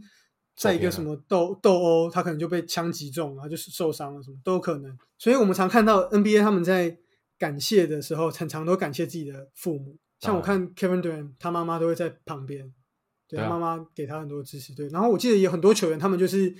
[0.55, 4.97] 在一个什么斗斗殴，他可能就被枪击中，然后就是受伤了，什么都有可能。
[5.17, 6.97] 所以我们常看到 NBA 他们在
[7.37, 9.97] 感谢的时候，常常都感谢自己的父母。
[10.19, 12.73] 像我看 Kevin Durant，他妈妈都会在旁边，
[13.27, 14.73] 对他妈妈给他很多支持。
[14.73, 16.55] 对，然后我记得有很多球员，他们就是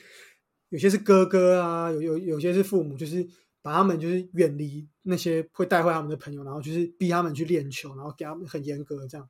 [0.70, 3.28] 有些是哥哥啊，有有有些是父母，就是。
[3.60, 9.30] 把他们就是远离那些会带坏他们的朋友，然后就是逼他们去练球，然后给他们很严格这样，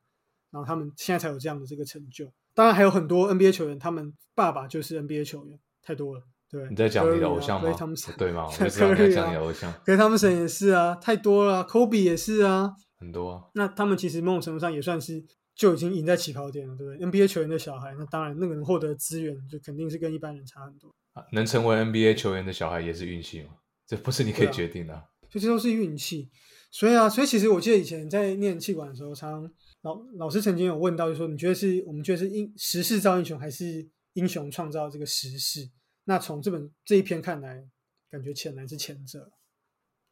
[0.52, 2.32] 然后他们现在才有这样的这个成就。
[2.54, 6.22] 当然还有很多 NBA 球员，他们爸爸就是 NBA 球员，太多了。
[6.50, 7.76] 对，你在讲你的偶像吗？
[8.18, 8.46] 对吗？
[8.50, 9.72] 我在讲你的偶像。
[9.86, 11.66] 可是他们神也是啊，太多了。
[11.66, 13.52] Kobe 也是啊，很多。
[13.54, 15.24] 那他们其实某种程度上也算是
[15.56, 20.94] 就已经赢在起跑点了，对不对？NBA 球员的小孩，那当然那个人获得资源就肯定是跟一般人差很多。
[21.32, 23.50] 能成为 NBA 球员的小孩也是运气嘛？
[23.88, 26.30] 这不是你可以决定的，就这都是运气。
[26.70, 29.50] 所以啊，所以其实我记得以前在念气管的时候，常
[29.82, 35.68] 老老师曾经有问到，就说你觉得是我们觉得是英时势造英雄，还是英雄创造这个时势？
[36.10, 37.68] 那从这本这一篇看来，
[38.10, 39.30] 感觉潜来是前者。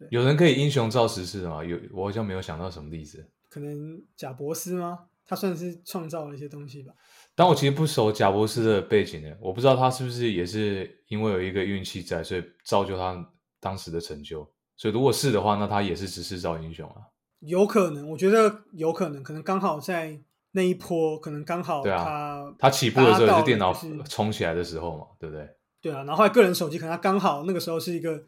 [0.09, 1.63] 有人可以英雄造时势吗？
[1.63, 3.25] 有，我好像没有想到什么例子。
[3.49, 5.05] 可能贾伯斯吗？
[5.25, 6.93] 他算是创造了一些东西吧。
[7.33, 13.25] 但我其实不熟贾博斯的背景呢，我不知道他是不是也是因为有一个运气在，所以造就他
[13.61, 14.45] 当时的成就。
[14.75, 16.97] 所以如果是的话，那他也是只是造英雄啊。
[17.39, 20.19] 有可能，我觉得有可能，可能刚好在
[20.51, 25.47] 那一波，可能刚好对啊他他起步的时候也是电脑就是冲起来的时候嘛，对不对？
[25.85, 28.23] 对啊，然后后来个人手机可能他刚好那个时候是一个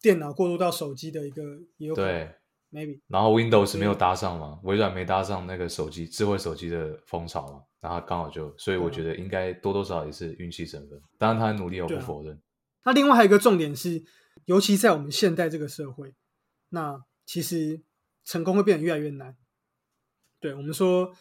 [0.00, 1.42] 电脑过渡到手机的一个
[1.78, 2.34] 也有可能对。
[2.72, 11.02] maybe 然后 Windows 没有搭上嘛，微软没搭上那个手机智慧手机的风潮嘛，然后刚好就，所以我觉得应该多多少少也是运气成分。
[11.18, 12.40] 当然他很努力，我不否认。
[12.84, 14.04] 那另外还有一个重点是，
[14.44, 16.14] 尤其在我们现代这个社会，
[16.68, 17.82] 那其实
[18.24, 19.36] 成功会变得越来越难。
[20.38, 21.12] 对我们说，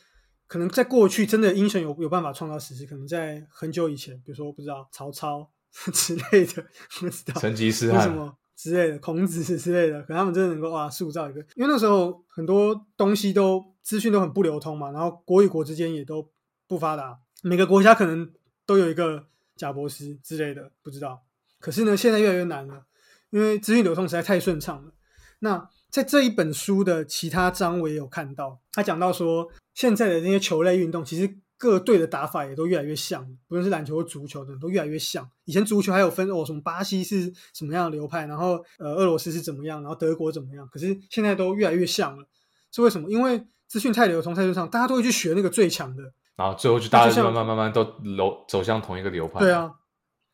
[0.45, 5.49] 可能在过去真的英雄有有办法创造史诗，可能在很久以前，比如说不知道曹操
[5.93, 6.65] 之类的，
[6.99, 16.29] 不知道成吉思汗，什么之类的，孔子之类的，可能他们真的能够哇塑造一个，因为那时候很多东西都资讯都很不流通嘛，然后国与国之间也都
[16.67, 18.31] 不发达，每个国家可能
[18.65, 21.23] 都有一个贾博士之类的，不知道。
[21.59, 22.85] 可是呢，现在越来越难了，
[23.29, 24.93] 因为资讯流通实在太顺畅了。
[25.39, 35.29] 那在这一本书的其他章，我也有看到，他讲到说，现在的那些球类运动，其实各队的打法也都越来越像，不论是篮球或足球的，都越来越像。
[35.45, 42.25] 以前足球还有分哦，什么巴西是什么样的流派，然后呃俄罗斯是怎么样，然后德国怎么样，可是现在都越来越像了。
[42.71, 43.11] 是为什么？
[43.11, 46.03] 因为资讯太流通、太顺畅，大家都会去学那个最强的。
[46.37, 49.39] 然后最后就大家慢慢慢慢都流走向同一个流派。
[49.39, 49.71] 对，啊，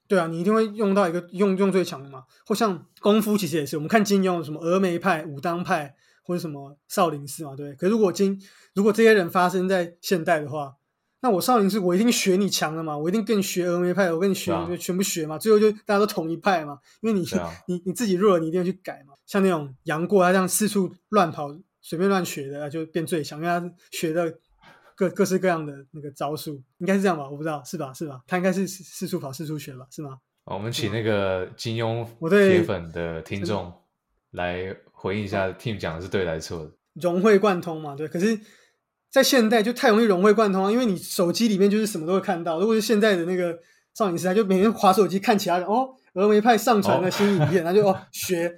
[0.07, 2.25] 对啊，你一定会用到一个用用最强的嘛。
[2.45, 7.73] 或像功夫，其实也是我们看金庸什么峨眉派、武当派或者什么少林寺嘛，对？
[7.73, 8.39] 可是如果今
[8.75, 10.73] 如果这些人发生在现代的话，
[11.21, 17.25] 那我少林寺我一定学你强的嘛，我一定跟你学峨眉派，我跟你学、对啊就全部学嘛，最后就大家都统一派嘛，因为你、
[17.67, 19.13] 你你自己弱了，你一定要去改嘛。
[19.25, 24.37] 像那种杨过，他这样四处乱跑、随便乱学的，他就变最强，因为他学的
[24.95, 27.27] 各各式各样的那个招数，应该是这样吧？
[27.29, 27.91] 我不知道，是吧？
[27.93, 28.21] 是吧？
[28.27, 29.87] 他应该是四四处跑、四处学吧？
[29.89, 30.19] 是吗？
[30.43, 33.73] 我们请那个金庸我对铁粉的听众
[34.29, 36.71] 来回应一下，Team 讲的是对还是错的？
[36.93, 38.07] 融会贯通嘛，对。
[38.07, 38.39] 可是，
[39.11, 42.59] 在现代就太容易融会贯通啊，因为你手机里面就是什么都会看到。
[42.59, 43.57] 如果是现在的那个
[43.93, 48.53] 少女时代，就每天划手机看其他人哦，峨眉派上传了新影片，然后就哦学，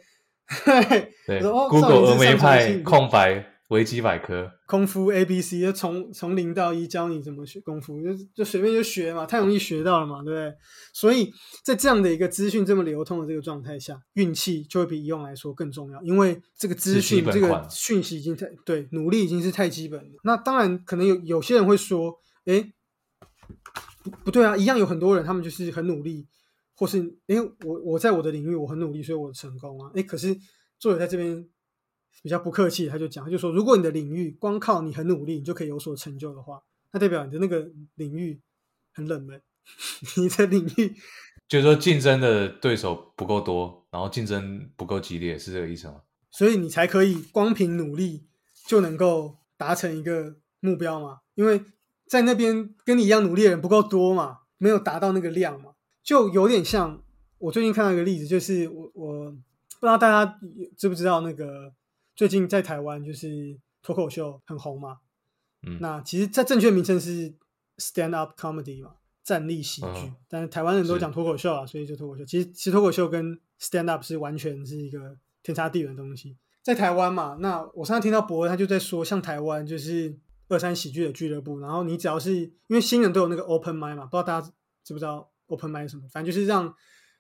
[0.66, 10.54] 对 对我说哦，Google 峨眉派空白维基百科，功夫 A B C，就从从零到一教你怎么学功夫，就就随便就学嘛，太容易学到了嘛，对不对？
[10.94, 11.34] 所以
[11.66, 20.20] 在这样的一个资讯这么流通的这个状态下，运气就会比以往来说更重要，因为这个资讯这个讯息已经太对努力已经是太基本了。
[20.24, 22.72] 那当然可能有有些人会说，诶，
[24.02, 26.26] 不不对啊，一样有很多人他们就是很努力，
[26.74, 30.34] 或是诶我我在我的领域我很努力，所以我成功啊，诶可是
[30.80, 31.46] 作者在这边
[32.22, 38.42] 比较不客气，他就讲，他就说，如果你的领域光靠你很努力，你就可以有所成就的话，那代表你的那个领域
[38.94, 39.42] 很冷门，
[40.18, 40.96] 你的领域
[41.48, 46.02] 就是说竞争的对手不够多，然后竞争不够激烈，是这个意思吗？
[46.32, 48.28] 所以你才可以光凭努力
[48.66, 51.20] 就能够达成一个目标嘛？
[51.36, 51.64] 因为
[52.08, 55.72] 在那边跟你一样努力的人不够多嘛，没有达到那个量嘛，
[56.04, 57.02] 就有点像
[57.38, 60.40] 我最近看到一个例子，就是我我不知道大家
[60.78, 61.74] 知不知道那个
[62.18, 64.98] 最近在台湾就是脱口秀很红嘛，
[65.62, 67.36] 嗯，那其实在正确名称是
[67.78, 69.88] stand up comedy 嘛，站立喜剧。
[69.88, 72.26] 嗯但是台湾人都讲脱口秀啊，所以就脱口秀。
[72.26, 76.36] 其实其实脱口秀跟 stand up 是完全是一个天差地远的东西。
[76.64, 80.18] 在台湾嘛，那我上次听到博恩他就在说，像台湾就是
[80.50, 84.52] 二三喜剧的俱乐部，然后你只要是因为新人都有那个 open mic 嘛，不知道大家
[84.84, 86.04] 知不知道 open mic 是什么？
[86.12, 86.74] 反正就是让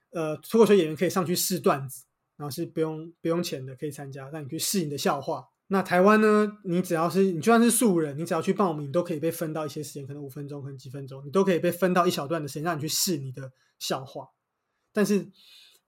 [0.09, 2.03] 呃脱口秀演员可以上去试段子，
[2.37, 5.49] 然后是不用不用钱的，可以参加，让你去试你的笑话。
[5.69, 6.59] 那台湾呢？
[6.63, 14.29] 你只要是你就算是素人，你只要去报名，都可以被分到一些时间，可能五分钟，可能几分钟，你都可以被分到一小段的时间，让你去试你的笑话。
[14.93, 15.29] 但是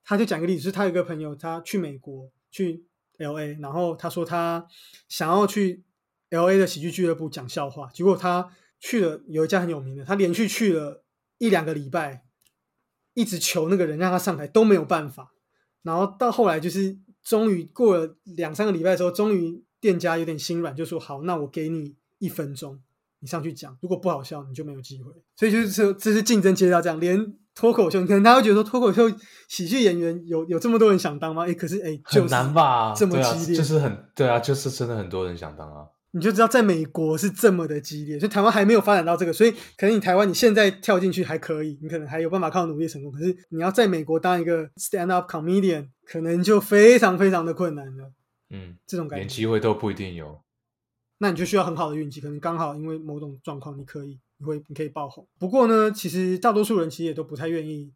[0.04, 2.86] 他就讲个例子，是他有一个朋友，他去美国去
[3.20, 4.68] L A，然后他说他
[5.08, 5.86] 想要去
[6.32, 11.06] L A 的喜剧俱乐部讲笑话，结果他去了有一家很有名的，他连续去了
[11.38, 12.26] 一两个礼拜，
[13.14, 15.32] 一直求那个人让他上台都没有办法，
[15.84, 22.80] 然后到后来就是终于过了两三个礼拜之后，终于店家有点心软，就说好，那我给你一分钟，
[23.20, 25.12] 你上去讲，如果不好笑，你就没有机会。
[25.36, 29.10] 所以就是说，这是竞争阶段这样，连脱口秀，可能大家会觉得说脱口秀
[29.48, 31.46] 喜剧演员有有这么多人想当吗？
[31.48, 32.94] 哎，可是哎，就很难吧？
[32.94, 35.86] 这么激烈就是很对啊，就是真的很多人想当啊。
[36.12, 43.12] 你就知道在美国是这么的激烈，就台湾还没有发展到这个，所以可能你台湾你现在跳进去还可以，你可能还有办法靠努力成功。
[43.12, 48.12] 可是你要在美国当一个 stand up comedian，可能就非常非常的困难了。
[48.50, 50.42] 嗯，这种感觉，连机会都不一定有。
[51.20, 55.28] 那你就需要很好的运气，可能刚好因为某种状况你可以你会你可以爆红。
[55.38, 57.94] 不过呢，其实大多数人其实也都不太愿意，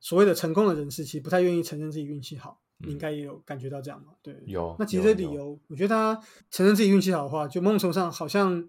[0.00, 2.58] 所谓的成功的人士其实不太愿意承认自己运气好。
[2.78, 4.12] 你应该也有感觉到这样嘛？
[4.22, 4.74] 对，有。
[4.78, 8.68] 那其实这理由，我觉得他承认自己运气好的话，就某种程度上好像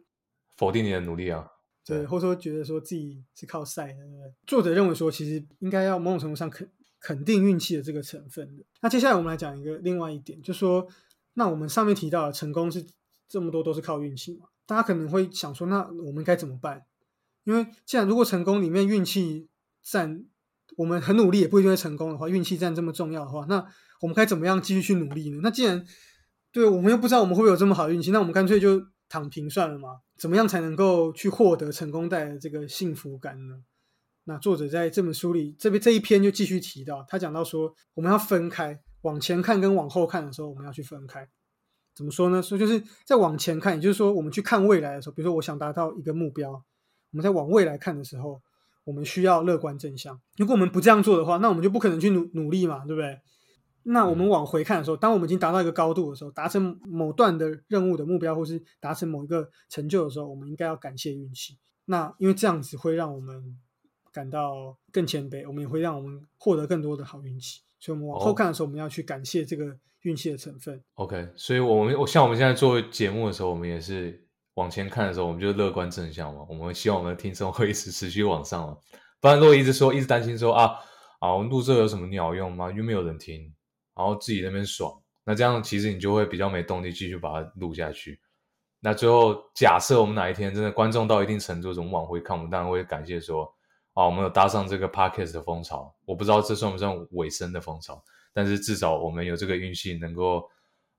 [0.58, 1.48] 否定你的努力啊。
[1.86, 4.00] 对，或者说觉得说自己是靠赛的。
[4.46, 6.70] 作者认为说，其实应该要某种程度上肯
[7.00, 8.64] 肯定运气的这个成分的。
[8.82, 10.88] 那接下来我们来讲一个另外一点，就说，
[11.34, 12.86] 那我们上面提到的成功是
[13.28, 14.48] 这么多都是靠运气嘛？
[14.68, 16.86] 大家可能会想说，那我们该怎么办？
[17.44, 19.48] 因为既然如果成功里面运气
[19.82, 20.24] 占，
[20.80, 23.66] 我们很努力也不一定会成功的话，运气占这么重要的话，那
[24.00, 25.42] 我们该怎么样继续去努力呢？
[25.44, 25.86] 那既然
[26.54, 30.00] 对我们又不知道我们会不会有这么好的运气，那我们干脆就躺平算了嘛？
[30.18, 33.62] 怎么样才能够去获得成功带来的这个幸福感呢？
[34.24, 41.28] 那作者在这本书里，这边这一篇就继续提到，他讲到说，我们要分开往前看跟往后看的时候，我们要去分开。
[41.94, 42.42] 怎么说呢？
[42.42, 48.42] 说就是在往前看，也就是说，我们去看未来的时候，比如说我想达到一个目标，我们在往未来看的时候，
[48.84, 50.20] 我们需要乐观正向。
[50.38, 53.20] 如果我们不这样做的话，那我们就不可能去努努力嘛，对不对？
[53.84, 61.58] 那我们往回看的时候，当我们已经达到一个高度的时候，达成某段的任务的目标，或是达成某一个成就的时候，我们应该要感谢运气。
[61.86, 63.58] 那因为这样子会让我们
[64.12, 67.62] 感到更谦卑，我们也会让我们获得更多的好运气。
[67.80, 70.84] 所以，我们往后看的时候，我们要去感谢这个运气的成分。
[70.96, 76.46] OK，所以我们我像我们现在做节目的时候，我们也是往前看的时候，我们就乐观正向嘛。
[76.50, 78.78] 我们希望我们的听众会一直持续往上嘛。
[79.20, 80.76] 不然，如果一直说，一直担心说啊
[81.20, 82.72] 啊，我们录这有什么鸟用吗？
[82.72, 83.54] 又没有人听。
[83.96, 84.94] 然后自己那边爽，
[85.26, 88.18] 那这样其实你就会比较没动力继续把它录下去。
[88.80, 93.44] 那最后假设我们哪一天真的观众到一定程度，我们往回看，我们当然会感谢说，
[93.94, 95.94] 啊，我们有搭上这个 podcast 的风潮。
[96.06, 100.50] 我不知道这算不算尾声的风潮，但是至少我们有这个运气，能够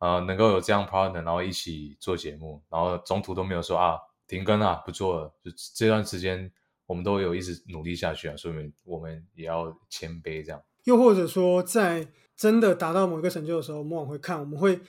[0.00, 6.52] 呃能够有这样 partner，然后一起做节目，然后中途都没有说啊停更啊不做了，就这段时间
[6.86, 10.60] 我们都有一直努力下去啊，说明我们也要谦卑这样。
[10.82, 12.08] 又或者说在。
[12.40, 14.80] 真的达到某一个成就的时候，我们往回看，我们会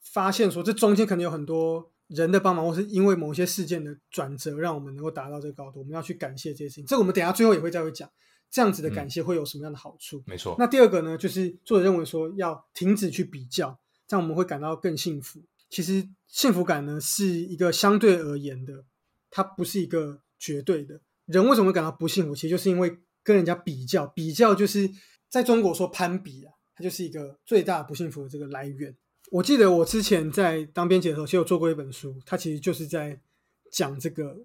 [0.00, 5.80] 发现说，这中间可能有很多人的帮忙，或是因为某些事件的转折，让我们能够达到这个高度。
[5.80, 6.86] 我们要去感谢这些事情。
[6.86, 8.08] 这我们等下最后也会再会讲，
[8.50, 10.22] 这样子的感谢会有什么样的好处？
[10.24, 10.56] 没错。
[10.58, 13.78] 那第二个呢，就是作者认为说，要停止去比较，
[14.14, 15.42] 这样我们会感到更幸福。
[15.68, 18.84] 其实幸福感呢，是一个相对而言的，
[19.28, 21.00] 它不是一个绝对的。
[21.26, 22.32] 人为什么会感到不幸福？
[22.32, 24.88] 其实就是因为跟人家比较，比较就是
[25.28, 26.54] 在中国说攀比啊。
[26.76, 28.96] 它就是一个最大不幸福的这个来源。
[29.32, 33.20] 我记得我之前在当编辑的时候，其实有做过一本书，它其实就是在
[33.72, 34.44] 讲这个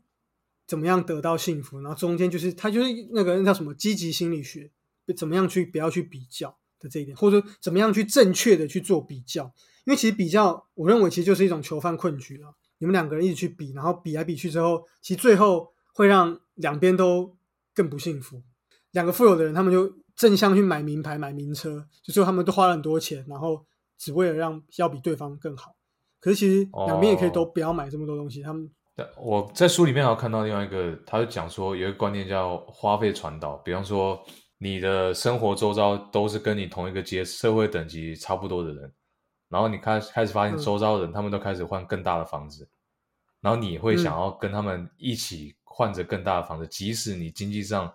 [0.65, 1.79] 怎么样得到幸福。
[1.81, 4.71] 然后中间就是它就是那个那叫什么积极心理学，
[5.15, 9.43] 怎么样去不要去比较的这一点，或者说怎么样去正确的去做比较。
[9.85, 12.53] 因为其实比较，我认为其实就是一种囚犯困局了。
[12.77, 17.35] 你们两个人一起去比，然后比来比去之后，其实最后会让两边都
[17.73, 18.41] 更不幸福。
[18.91, 19.93] 两个富有的人，他们就。
[20.19, 23.65] 正向去买名牌、买名车，就最后他们都花了很多钱，然后
[23.97, 25.73] 只为了让要比对方更好。
[26.19, 28.41] 可是其实两边也可以都不要买这么多东西。
[28.41, 28.69] 他们
[29.17, 33.55] 我在书里面还有看到另外一个，他就讲说有一个观念叫花费传导。
[33.59, 34.21] 比方说
[34.59, 38.93] 你的生活周遭都是跟你同一个阶社会等级差不多的人，
[39.49, 42.69] 然后你开开始发现周遭人他们都开始换更大的房子，
[43.41, 47.91] 然后你会想要跟他们一起换着更大的房子，即使你经济上。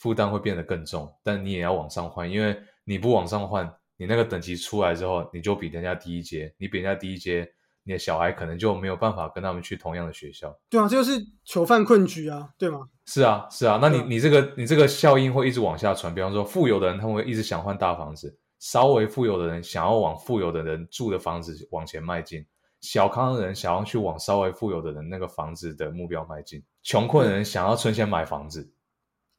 [0.00, 7.52] 负担会变得更重，但你也要往上换，因为你不往上换，你那个等级出来之后，你就比人家低一阶，你比人家低一阶，
[7.88, 10.54] 你的小孩可能就没有办法跟他们去同样的学校。
[10.68, 12.86] 对啊，这就是囚犯困局啊，对吗？
[13.06, 16.14] 是啊，是啊，那你你这个你这个效应会一直往下传。
[16.14, 22.44] 比方说，富有的人他们会一直想换大房子，稍微富有的人想要往富有的人住的房子往前迈进，
[22.82, 28.70] 小康的人想要去往稍微富有的人那个房子的目标迈进，穷困的人想要存钱买房子。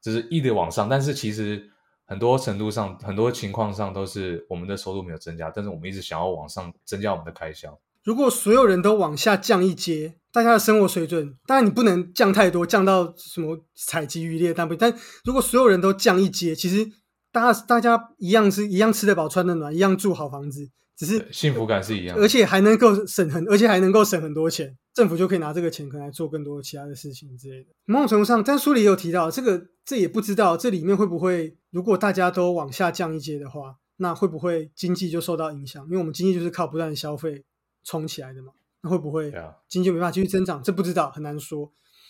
[0.01, 1.69] 就是一直往上，但是其实
[2.05, 7.77] 很多程度上、很多情况上都是我们的收入没有增加，但是我们一直想要往上增加我们的开销。
[8.09, 14.91] 如果所有人都往下降一阶，大家的生活水准，当然你不能降太多，降到什么采集渔猎，但不，但
[15.23, 16.83] 如果所有人都降一阶，其实
[17.31, 20.67] 大家大家一样是一样吃得饱、穿得暖，一样住好房子。
[20.97, 27.69] 只是幸福感是一样，而且还能够省很，而且还能够省很多钱，政府就可以拿这个钱可能来做更多其他的事情之类的。
[27.85, 35.85] 某种程度上，但书里也有提到，这个这也不知道这里面会不会，如果大家都往下降一阶的话，那会不会经济就受到影响？
[35.85, 37.43] 因为我们经济就是靠不断的消费
[37.89, 39.33] 冲起来的嘛，那会不会
[39.67, 40.61] 经济没办法继续增长？
[40.61, 41.61] 这不知道，很难说。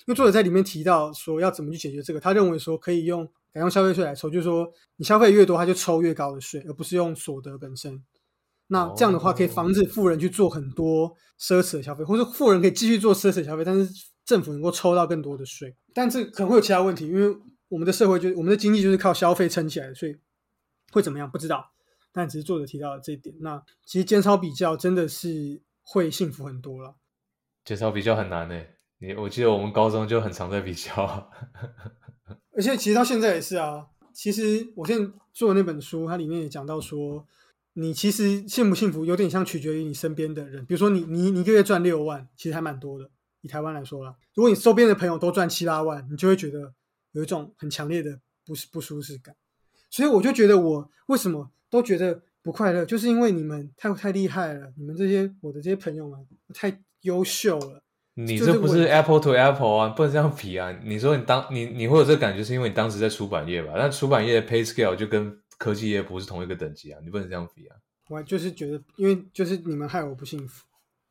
[0.05, 8.03] 因为作者在里面提到说要怎么去解决这个，他认为说可以用改用消费税来抽，就是说你消费越多，他就抽越高的税，而不是用所得本身。
[8.67, 15.75] 那这样的话，可以防止富人去做很多奢侈的消费，或者富人可以继续做奢侈消费，但是政府能够抽到更多的税。
[15.93, 17.35] 但这可能会有其他问题，因为
[17.69, 20.15] 我们的社会就我们的经济就是靠消费撑起来的，所以
[20.91, 21.71] 会怎么样不知道。
[22.11, 23.35] 但只是作者提到了这一点。
[23.41, 25.61] 那其实减少比较真的是
[25.91, 26.95] 会幸福很多了。
[27.65, 28.61] 减少比较很难呢。
[28.99, 31.31] 你我记得我们高中就很常在比较，
[32.55, 33.87] 而且其实到现在也是啊。
[34.13, 37.25] 其实我现在做的那本书，它里面也讲到说，
[37.73, 40.65] 你其实幸不幸福，有点像取决于你身边的人。
[40.65, 43.09] 比如说你你你一个月赚六万，其实还蛮多的。
[43.41, 46.73] 以台湾来说啦，如果你周边的朋友都赚七八万，你就会觉得
[47.13, 49.35] 有一种很强烈的不不舒适感。
[49.89, 56.19] 所以我就觉得我为什么都觉得不快乐，就是因为你们太太厉害了，你们这些我的这些朋友们
[56.51, 57.79] 太优秀了。
[58.15, 60.75] 你这不是 Apple to Apple 啊，不能这样比啊！
[60.83, 63.73] 你说你当你你会有这个感觉，是因为你当时在出版业吧？
[63.77, 67.77] 但出版业的 pay scale 就跟科技业不是同一个等级啊，你不能这样比啊！
[68.09, 70.65] 我就是觉得，因为就是你们害我不幸福。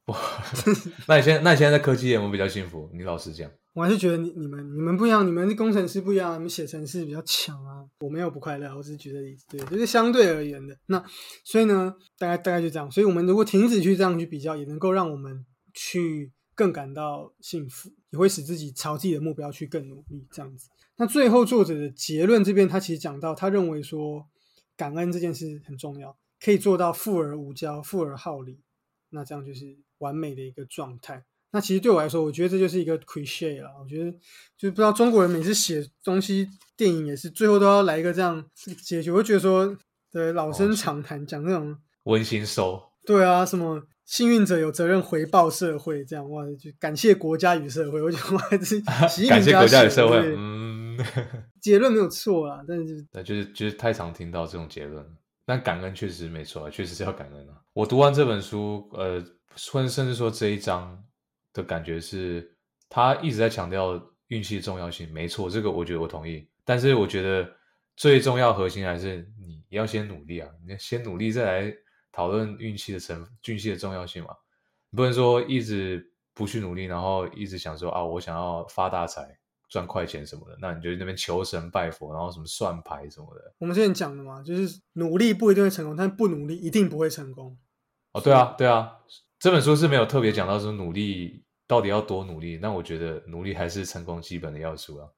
[0.06, 0.18] 哇，
[1.06, 2.90] 那你现在那你现在在科技业，我比较幸福。
[2.92, 3.48] 你老实讲，
[3.78, 7.84] 我还是觉得你你们你们不一样，你们工程师不一样，你们写程式比较强啊。
[8.00, 10.76] 我没有不快乐，我只是举个例子，对，就是相对而言的。
[10.86, 11.04] 那
[11.44, 12.90] 所以呢，大概大概就这样。
[12.90, 16.32] 所以我们如果停止去这样去比较，也能够让我们去。
[16.58, 20.26] 更感到幸福，也会使自己朝自己的目标去更努力。
[20.32, 24.26] 这样子，那最后作者的结论这边，他其实讲到，他认为说
[24.76, 28.58] 感恩这件事很重要，可以做到富而无骄，富而好礼，
[29.10, 31.24] 那这样就是完美的一个状态。
[31.50, 33.70] 那其实对我来说，我觉得这就是一个 cliche 啦。
[33.82, 34.10] 我觉得
[34.56, 38.44] 就是不知道中国人每次写东西，电影也是最后都要来一个这样
[38.84, 39.10] 结局。
[39.10, 39.76] 我觉得说，
[40.12, 42.82] 对老生常谈，讲那种温馨收。
[43.06, 43.82] 对啊，什么？
[44.04, 48.00] 幸运者有责任回报社会，这样哇，就感谢国家与社会。
[48.00, 50.16] 我觉得我还是感谢国家与社会。
[50.34, 50.98] 嗯，
[51.60, 55.04] 结论没有错啊，但是那，就是就是太常听到这种结论。
[55.44, 57.60] 但感恩确实没错啊，确实是要感恩啊。
[57.74, 59.22] 我读完这本书，呃，
[59.56, 60.98] 甚甚至说这一章
[61.52, 62.56] 的感觉是，
[62.88, 65.12] 他一直在强调运气的重要性。
[65.12, 66.48] 没错，这个我觉得我同意。
[66.64, 67.50] 但是我觉得
[67.96, 71.74] 最重要核心还是你要先努力啊，你先努力再来。
[72.10, 74.30] 讨论运气的成运气的重要性嘛？
[74.90, 79.38] 你不能说一直不去努力，然后一直想说啊，我想要发大财、
[79.68, 83.54] 赚快钱什么的，那你就那边求神拜佛，然后什么算牌什么的。
[83.58, 87.56] 我们之前讲的嘛，就是努力不一定会成功，但不努力一定不会成功。
[88.10, 88.96] 哦，对啊，对啊，
[89.38, 95.08] 这本书是没有特别讲到说努力到底要多努力，那我觉得努力还是成功基本的要素啊。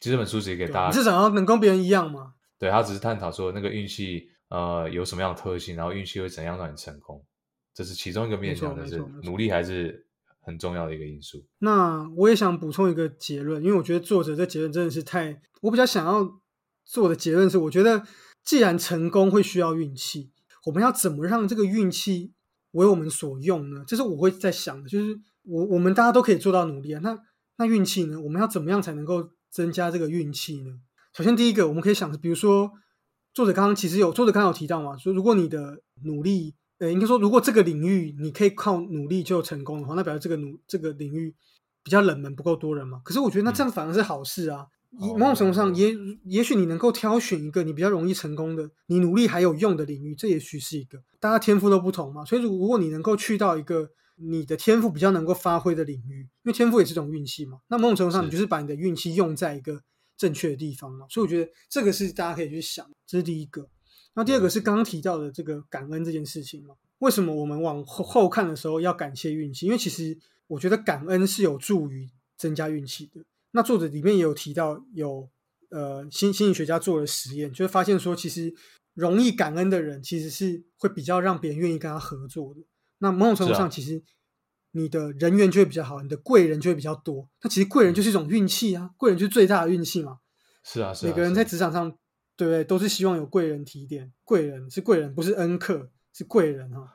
[0.00, 2.34] 其实这本书只是给大家你是想要能跟别人一样吗。
[2.58, 4.30] 对他只是探讨说那个运气。
[4.50, 7.24] 呃，有什么样的特性，然后运气会怎样让你成功，
[7.72, 10.06] 这是其中一个面向，但是努力还是
[10.42, 11.44] 很重要的一个因素。
[11.58, 16.40] 那我也想补充一个结论，因为我觉得作者这结论真的是太，我比较想要
[16.84, 18.04] 做的结论是，我觉得
[18.44, 20.30] 既然成功会需要运气，
[20.66, 22.34] 我们要怎么让这个运气
[22.74, 23.84] 为我们所用呢？
[23.86, 27.18] 这是我会在想的，就是我我们大家都可以做到努力啊，那
[27.58, 28.20] 那运气呢？
[28.20, 30.70] 我们要怎么样才能够增加这个运气呢？
[31.12, 32.70] 首先第一个，我们可以想，比如说。
[33.34, 41.34] 作者刚刚其实有作者刚刚有提到嘛，说如果你的努力，呃，应该说如果这个领域你可以靠努力就成功的话，那表示这个努这个领域
[41.82, 43.00] 比较冷门，不够多人嘛。
[43.04, 44.68] 可是我觉得那这样反而是好事啊。
[44.98, 51.02] 某种程度上，也也许你能够挑选一个你比较容易成功的，你努力还有用的领域，这也许是一个。
[51.20, 59.82] 大家天赋都不同嘛，所以如果你能够去到一个你的天赋比较能够发挥的领域，因为天赋也是一种运气嘛，那某种程度上你就是把你的运气用在一个。
[60.16, 63.68] 正确的地方嘛，所以我觉得这个是大家可以去想，这是第一个。
[64.14, 66.76] 那第二个是刚刚提到的这个感恩这件事情嘛？
[67.00, 69.66] 为什么我们往后后看的时候要感谢运气？
[69.66, 70.16] 因为其实
[70.46, 73.24] 我觉得感恩是有助于增加运气的。
[73.54, 75.30] 那作者里面也有提到，有
[75.70, 78.54] 呃心心理学家做了实验，就会发现说，其实
[78.92, 82.60] 容易感恩的人，其实是会比较让别人愿意跟他合作的。
[82.98, 84.02] 那某种程度上，其实。
[84.76, 87.30] 你的人缘就会比较好，你的贵人就会比较多。
[87.42, 90.18] 那其实贵人就是一种运气啊，贵人就是最大的运气嘛。
[90.64, 91.96] 是啊，是啊每个人在职场上，
[92.36, 92.64] 对不对？
[92.64, 94.12] 都是希望有贵人提点。
[94.24, 96.92] 贵人是贵人，不是恩客，是贵人哈。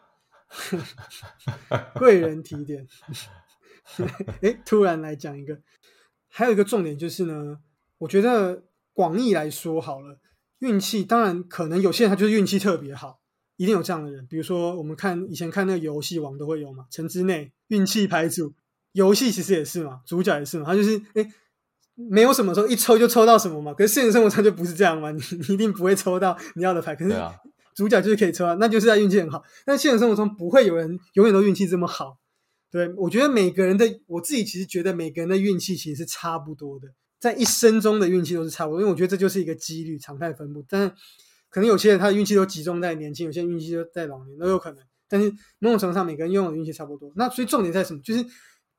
[1.95, 2.85] 贵人提点。
[4.43, 5.61] 哎，突然来讲一个，
[6.29, 7.59] 还有一个重点就是呢，
[7.97, 8.63] 我觉得
[8.93, 10.19] 广义来说好了，
[10.59, 13.19] 运气当然可能有些人他就是运气特别好。
[13.57, 18.53] 一定有这样的人，比如说我们看以前看那个游戏王都会有嘛，城之内运气牌组，
[18.93, 21.29] 游戏其实也是嘛，主角也是嘛，他就是哎，
[21.95, 27.13] 没有什么时候一抽就抽到什么嘛，可是现实生活中就不是这样嘛，你你一定不会抽到你要的牌，可是
[27.75, 32.17] 主角就是可以抽到，那就是他运气很好，但现实生活中不会有人永远都运气这么好，
[32.71, 36.87] 对我觉得每个人的我自己其实觉得每个人的运气其实是差不多的，
[37.19, 40.93] 在一生中的运气都是差不多，因为我觉得这就是一个几率常态分布，但是。
[41.51, 44.85] 可能有些人他的运气都集中在年轻，有些人运气就在老年都有可能。
[45.07, 47.11] 但是某种程度上，每个人拥有的运气差不多。
[47.15, 47.99] 那所以重点在什么？
[48.03, 48.23] 就是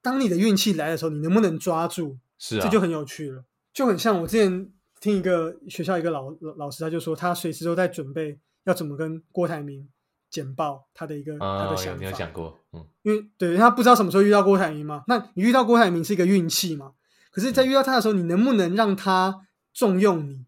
[0.01, 2.16] 当你的运气来的时候，你能不能抓住？
[2.38, 4.70] 是啊，这就很有趣了，就很像我之前
[5.01, 9.88] 听一个学校一个老老老师，他就说他随时都在准备要怎么跟郭台铭
[10.31, 16.93] 简报他的一个、他的想法，你有讲过，嗯，因为对他不知道什么时候遇到郭台铭嘛，那你遇到郭台铭是一个运气嘛，
[17.31, 20.47] 可是，在遇到他的时候，你能不能让他重用你，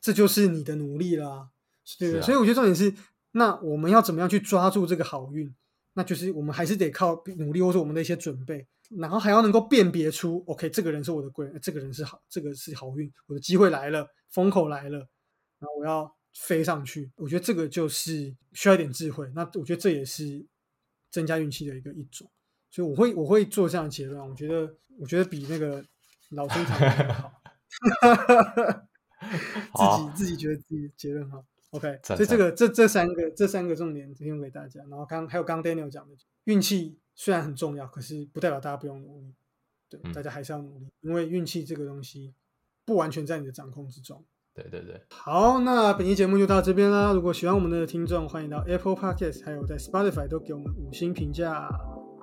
[0.00, 1.48] 这就是你的努力啦，
[1.98, 2.20] 对不对？
[2.20, 2.92] 是啊所以我觉得重点是，
[3.32, 5.54] 那我们要怎么样去抓住这个好运？
[5.94, 8.64] 那就是我们还是得靠努力，或者我们的一些准备，
[8.96, 14.98] 然后还要能够辨别出，OK，这个人是我的贵人，这个人是好，这个是好运，我的机会来了，风口来了，
[15.58, 17.10] 然后我要飞上去。
[17.16, 19.30] 我觉得这个就是需要一点智慧。
[19.34, 20.46] 那我觉得这也是
[21.10, 22.30] 增加运气的一个一种。
[22.70, 24.24] 所以我会我会做这样的结论啊。
[24.24, 25.84] 我觉得我觉得比那个
[26.30, 27.14] 老生常谈的
[29.72, 29.98] 好。
[29.98, 31.44] 好自己自己觉得自己结论好。
[31.70, 34.80] OK，所以这个这这三个这三个重点提供给大家。
[34.88, 39.34] 然后刚还有刚刚 Daniel 讲的，运气虽然很重要，可是不代表大家不用努力。
[39.88, 42.34] 对，嗯大家还是要努力，因为运气这个东西
[42.84, 44.24] 不完全在你的掌控之中。
[44.70, 47.12] 对对对，好，那本期节目就到这边啦。
[47.12, 51.68] 如果喜欢我们的听众，欢迎到 Apple Podcast 还有在 Spotify 都给我们五星评价。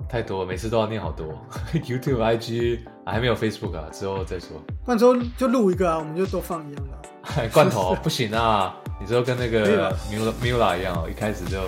[0.08, 1.26] 太多，每次都要念好多，
[1.74, 4.50] YouTube、IG 啊还没有 Facebook 啊，之后再说。
[4.86, 11.60] 不然之后就录一个啊，我们就都放一样的啊、 罐头不行啊， 你之后跟那个 Mula Mula 一样哦，一开始就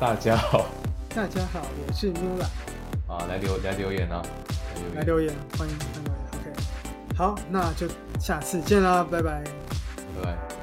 [0.00, 0.66] 大家好
[1.14, 2.44] 大家好，我是 Mula，
[3.06, 4.22] 啊，来留来留言啊，
[4.94, 6.22] 来留言，欢迎欢迎留言。
[6.34, 7.86] OK，好，那就
[8.20, 9.67] 下次见啦，拜拜。
[10.18, 10.57] 拜拜。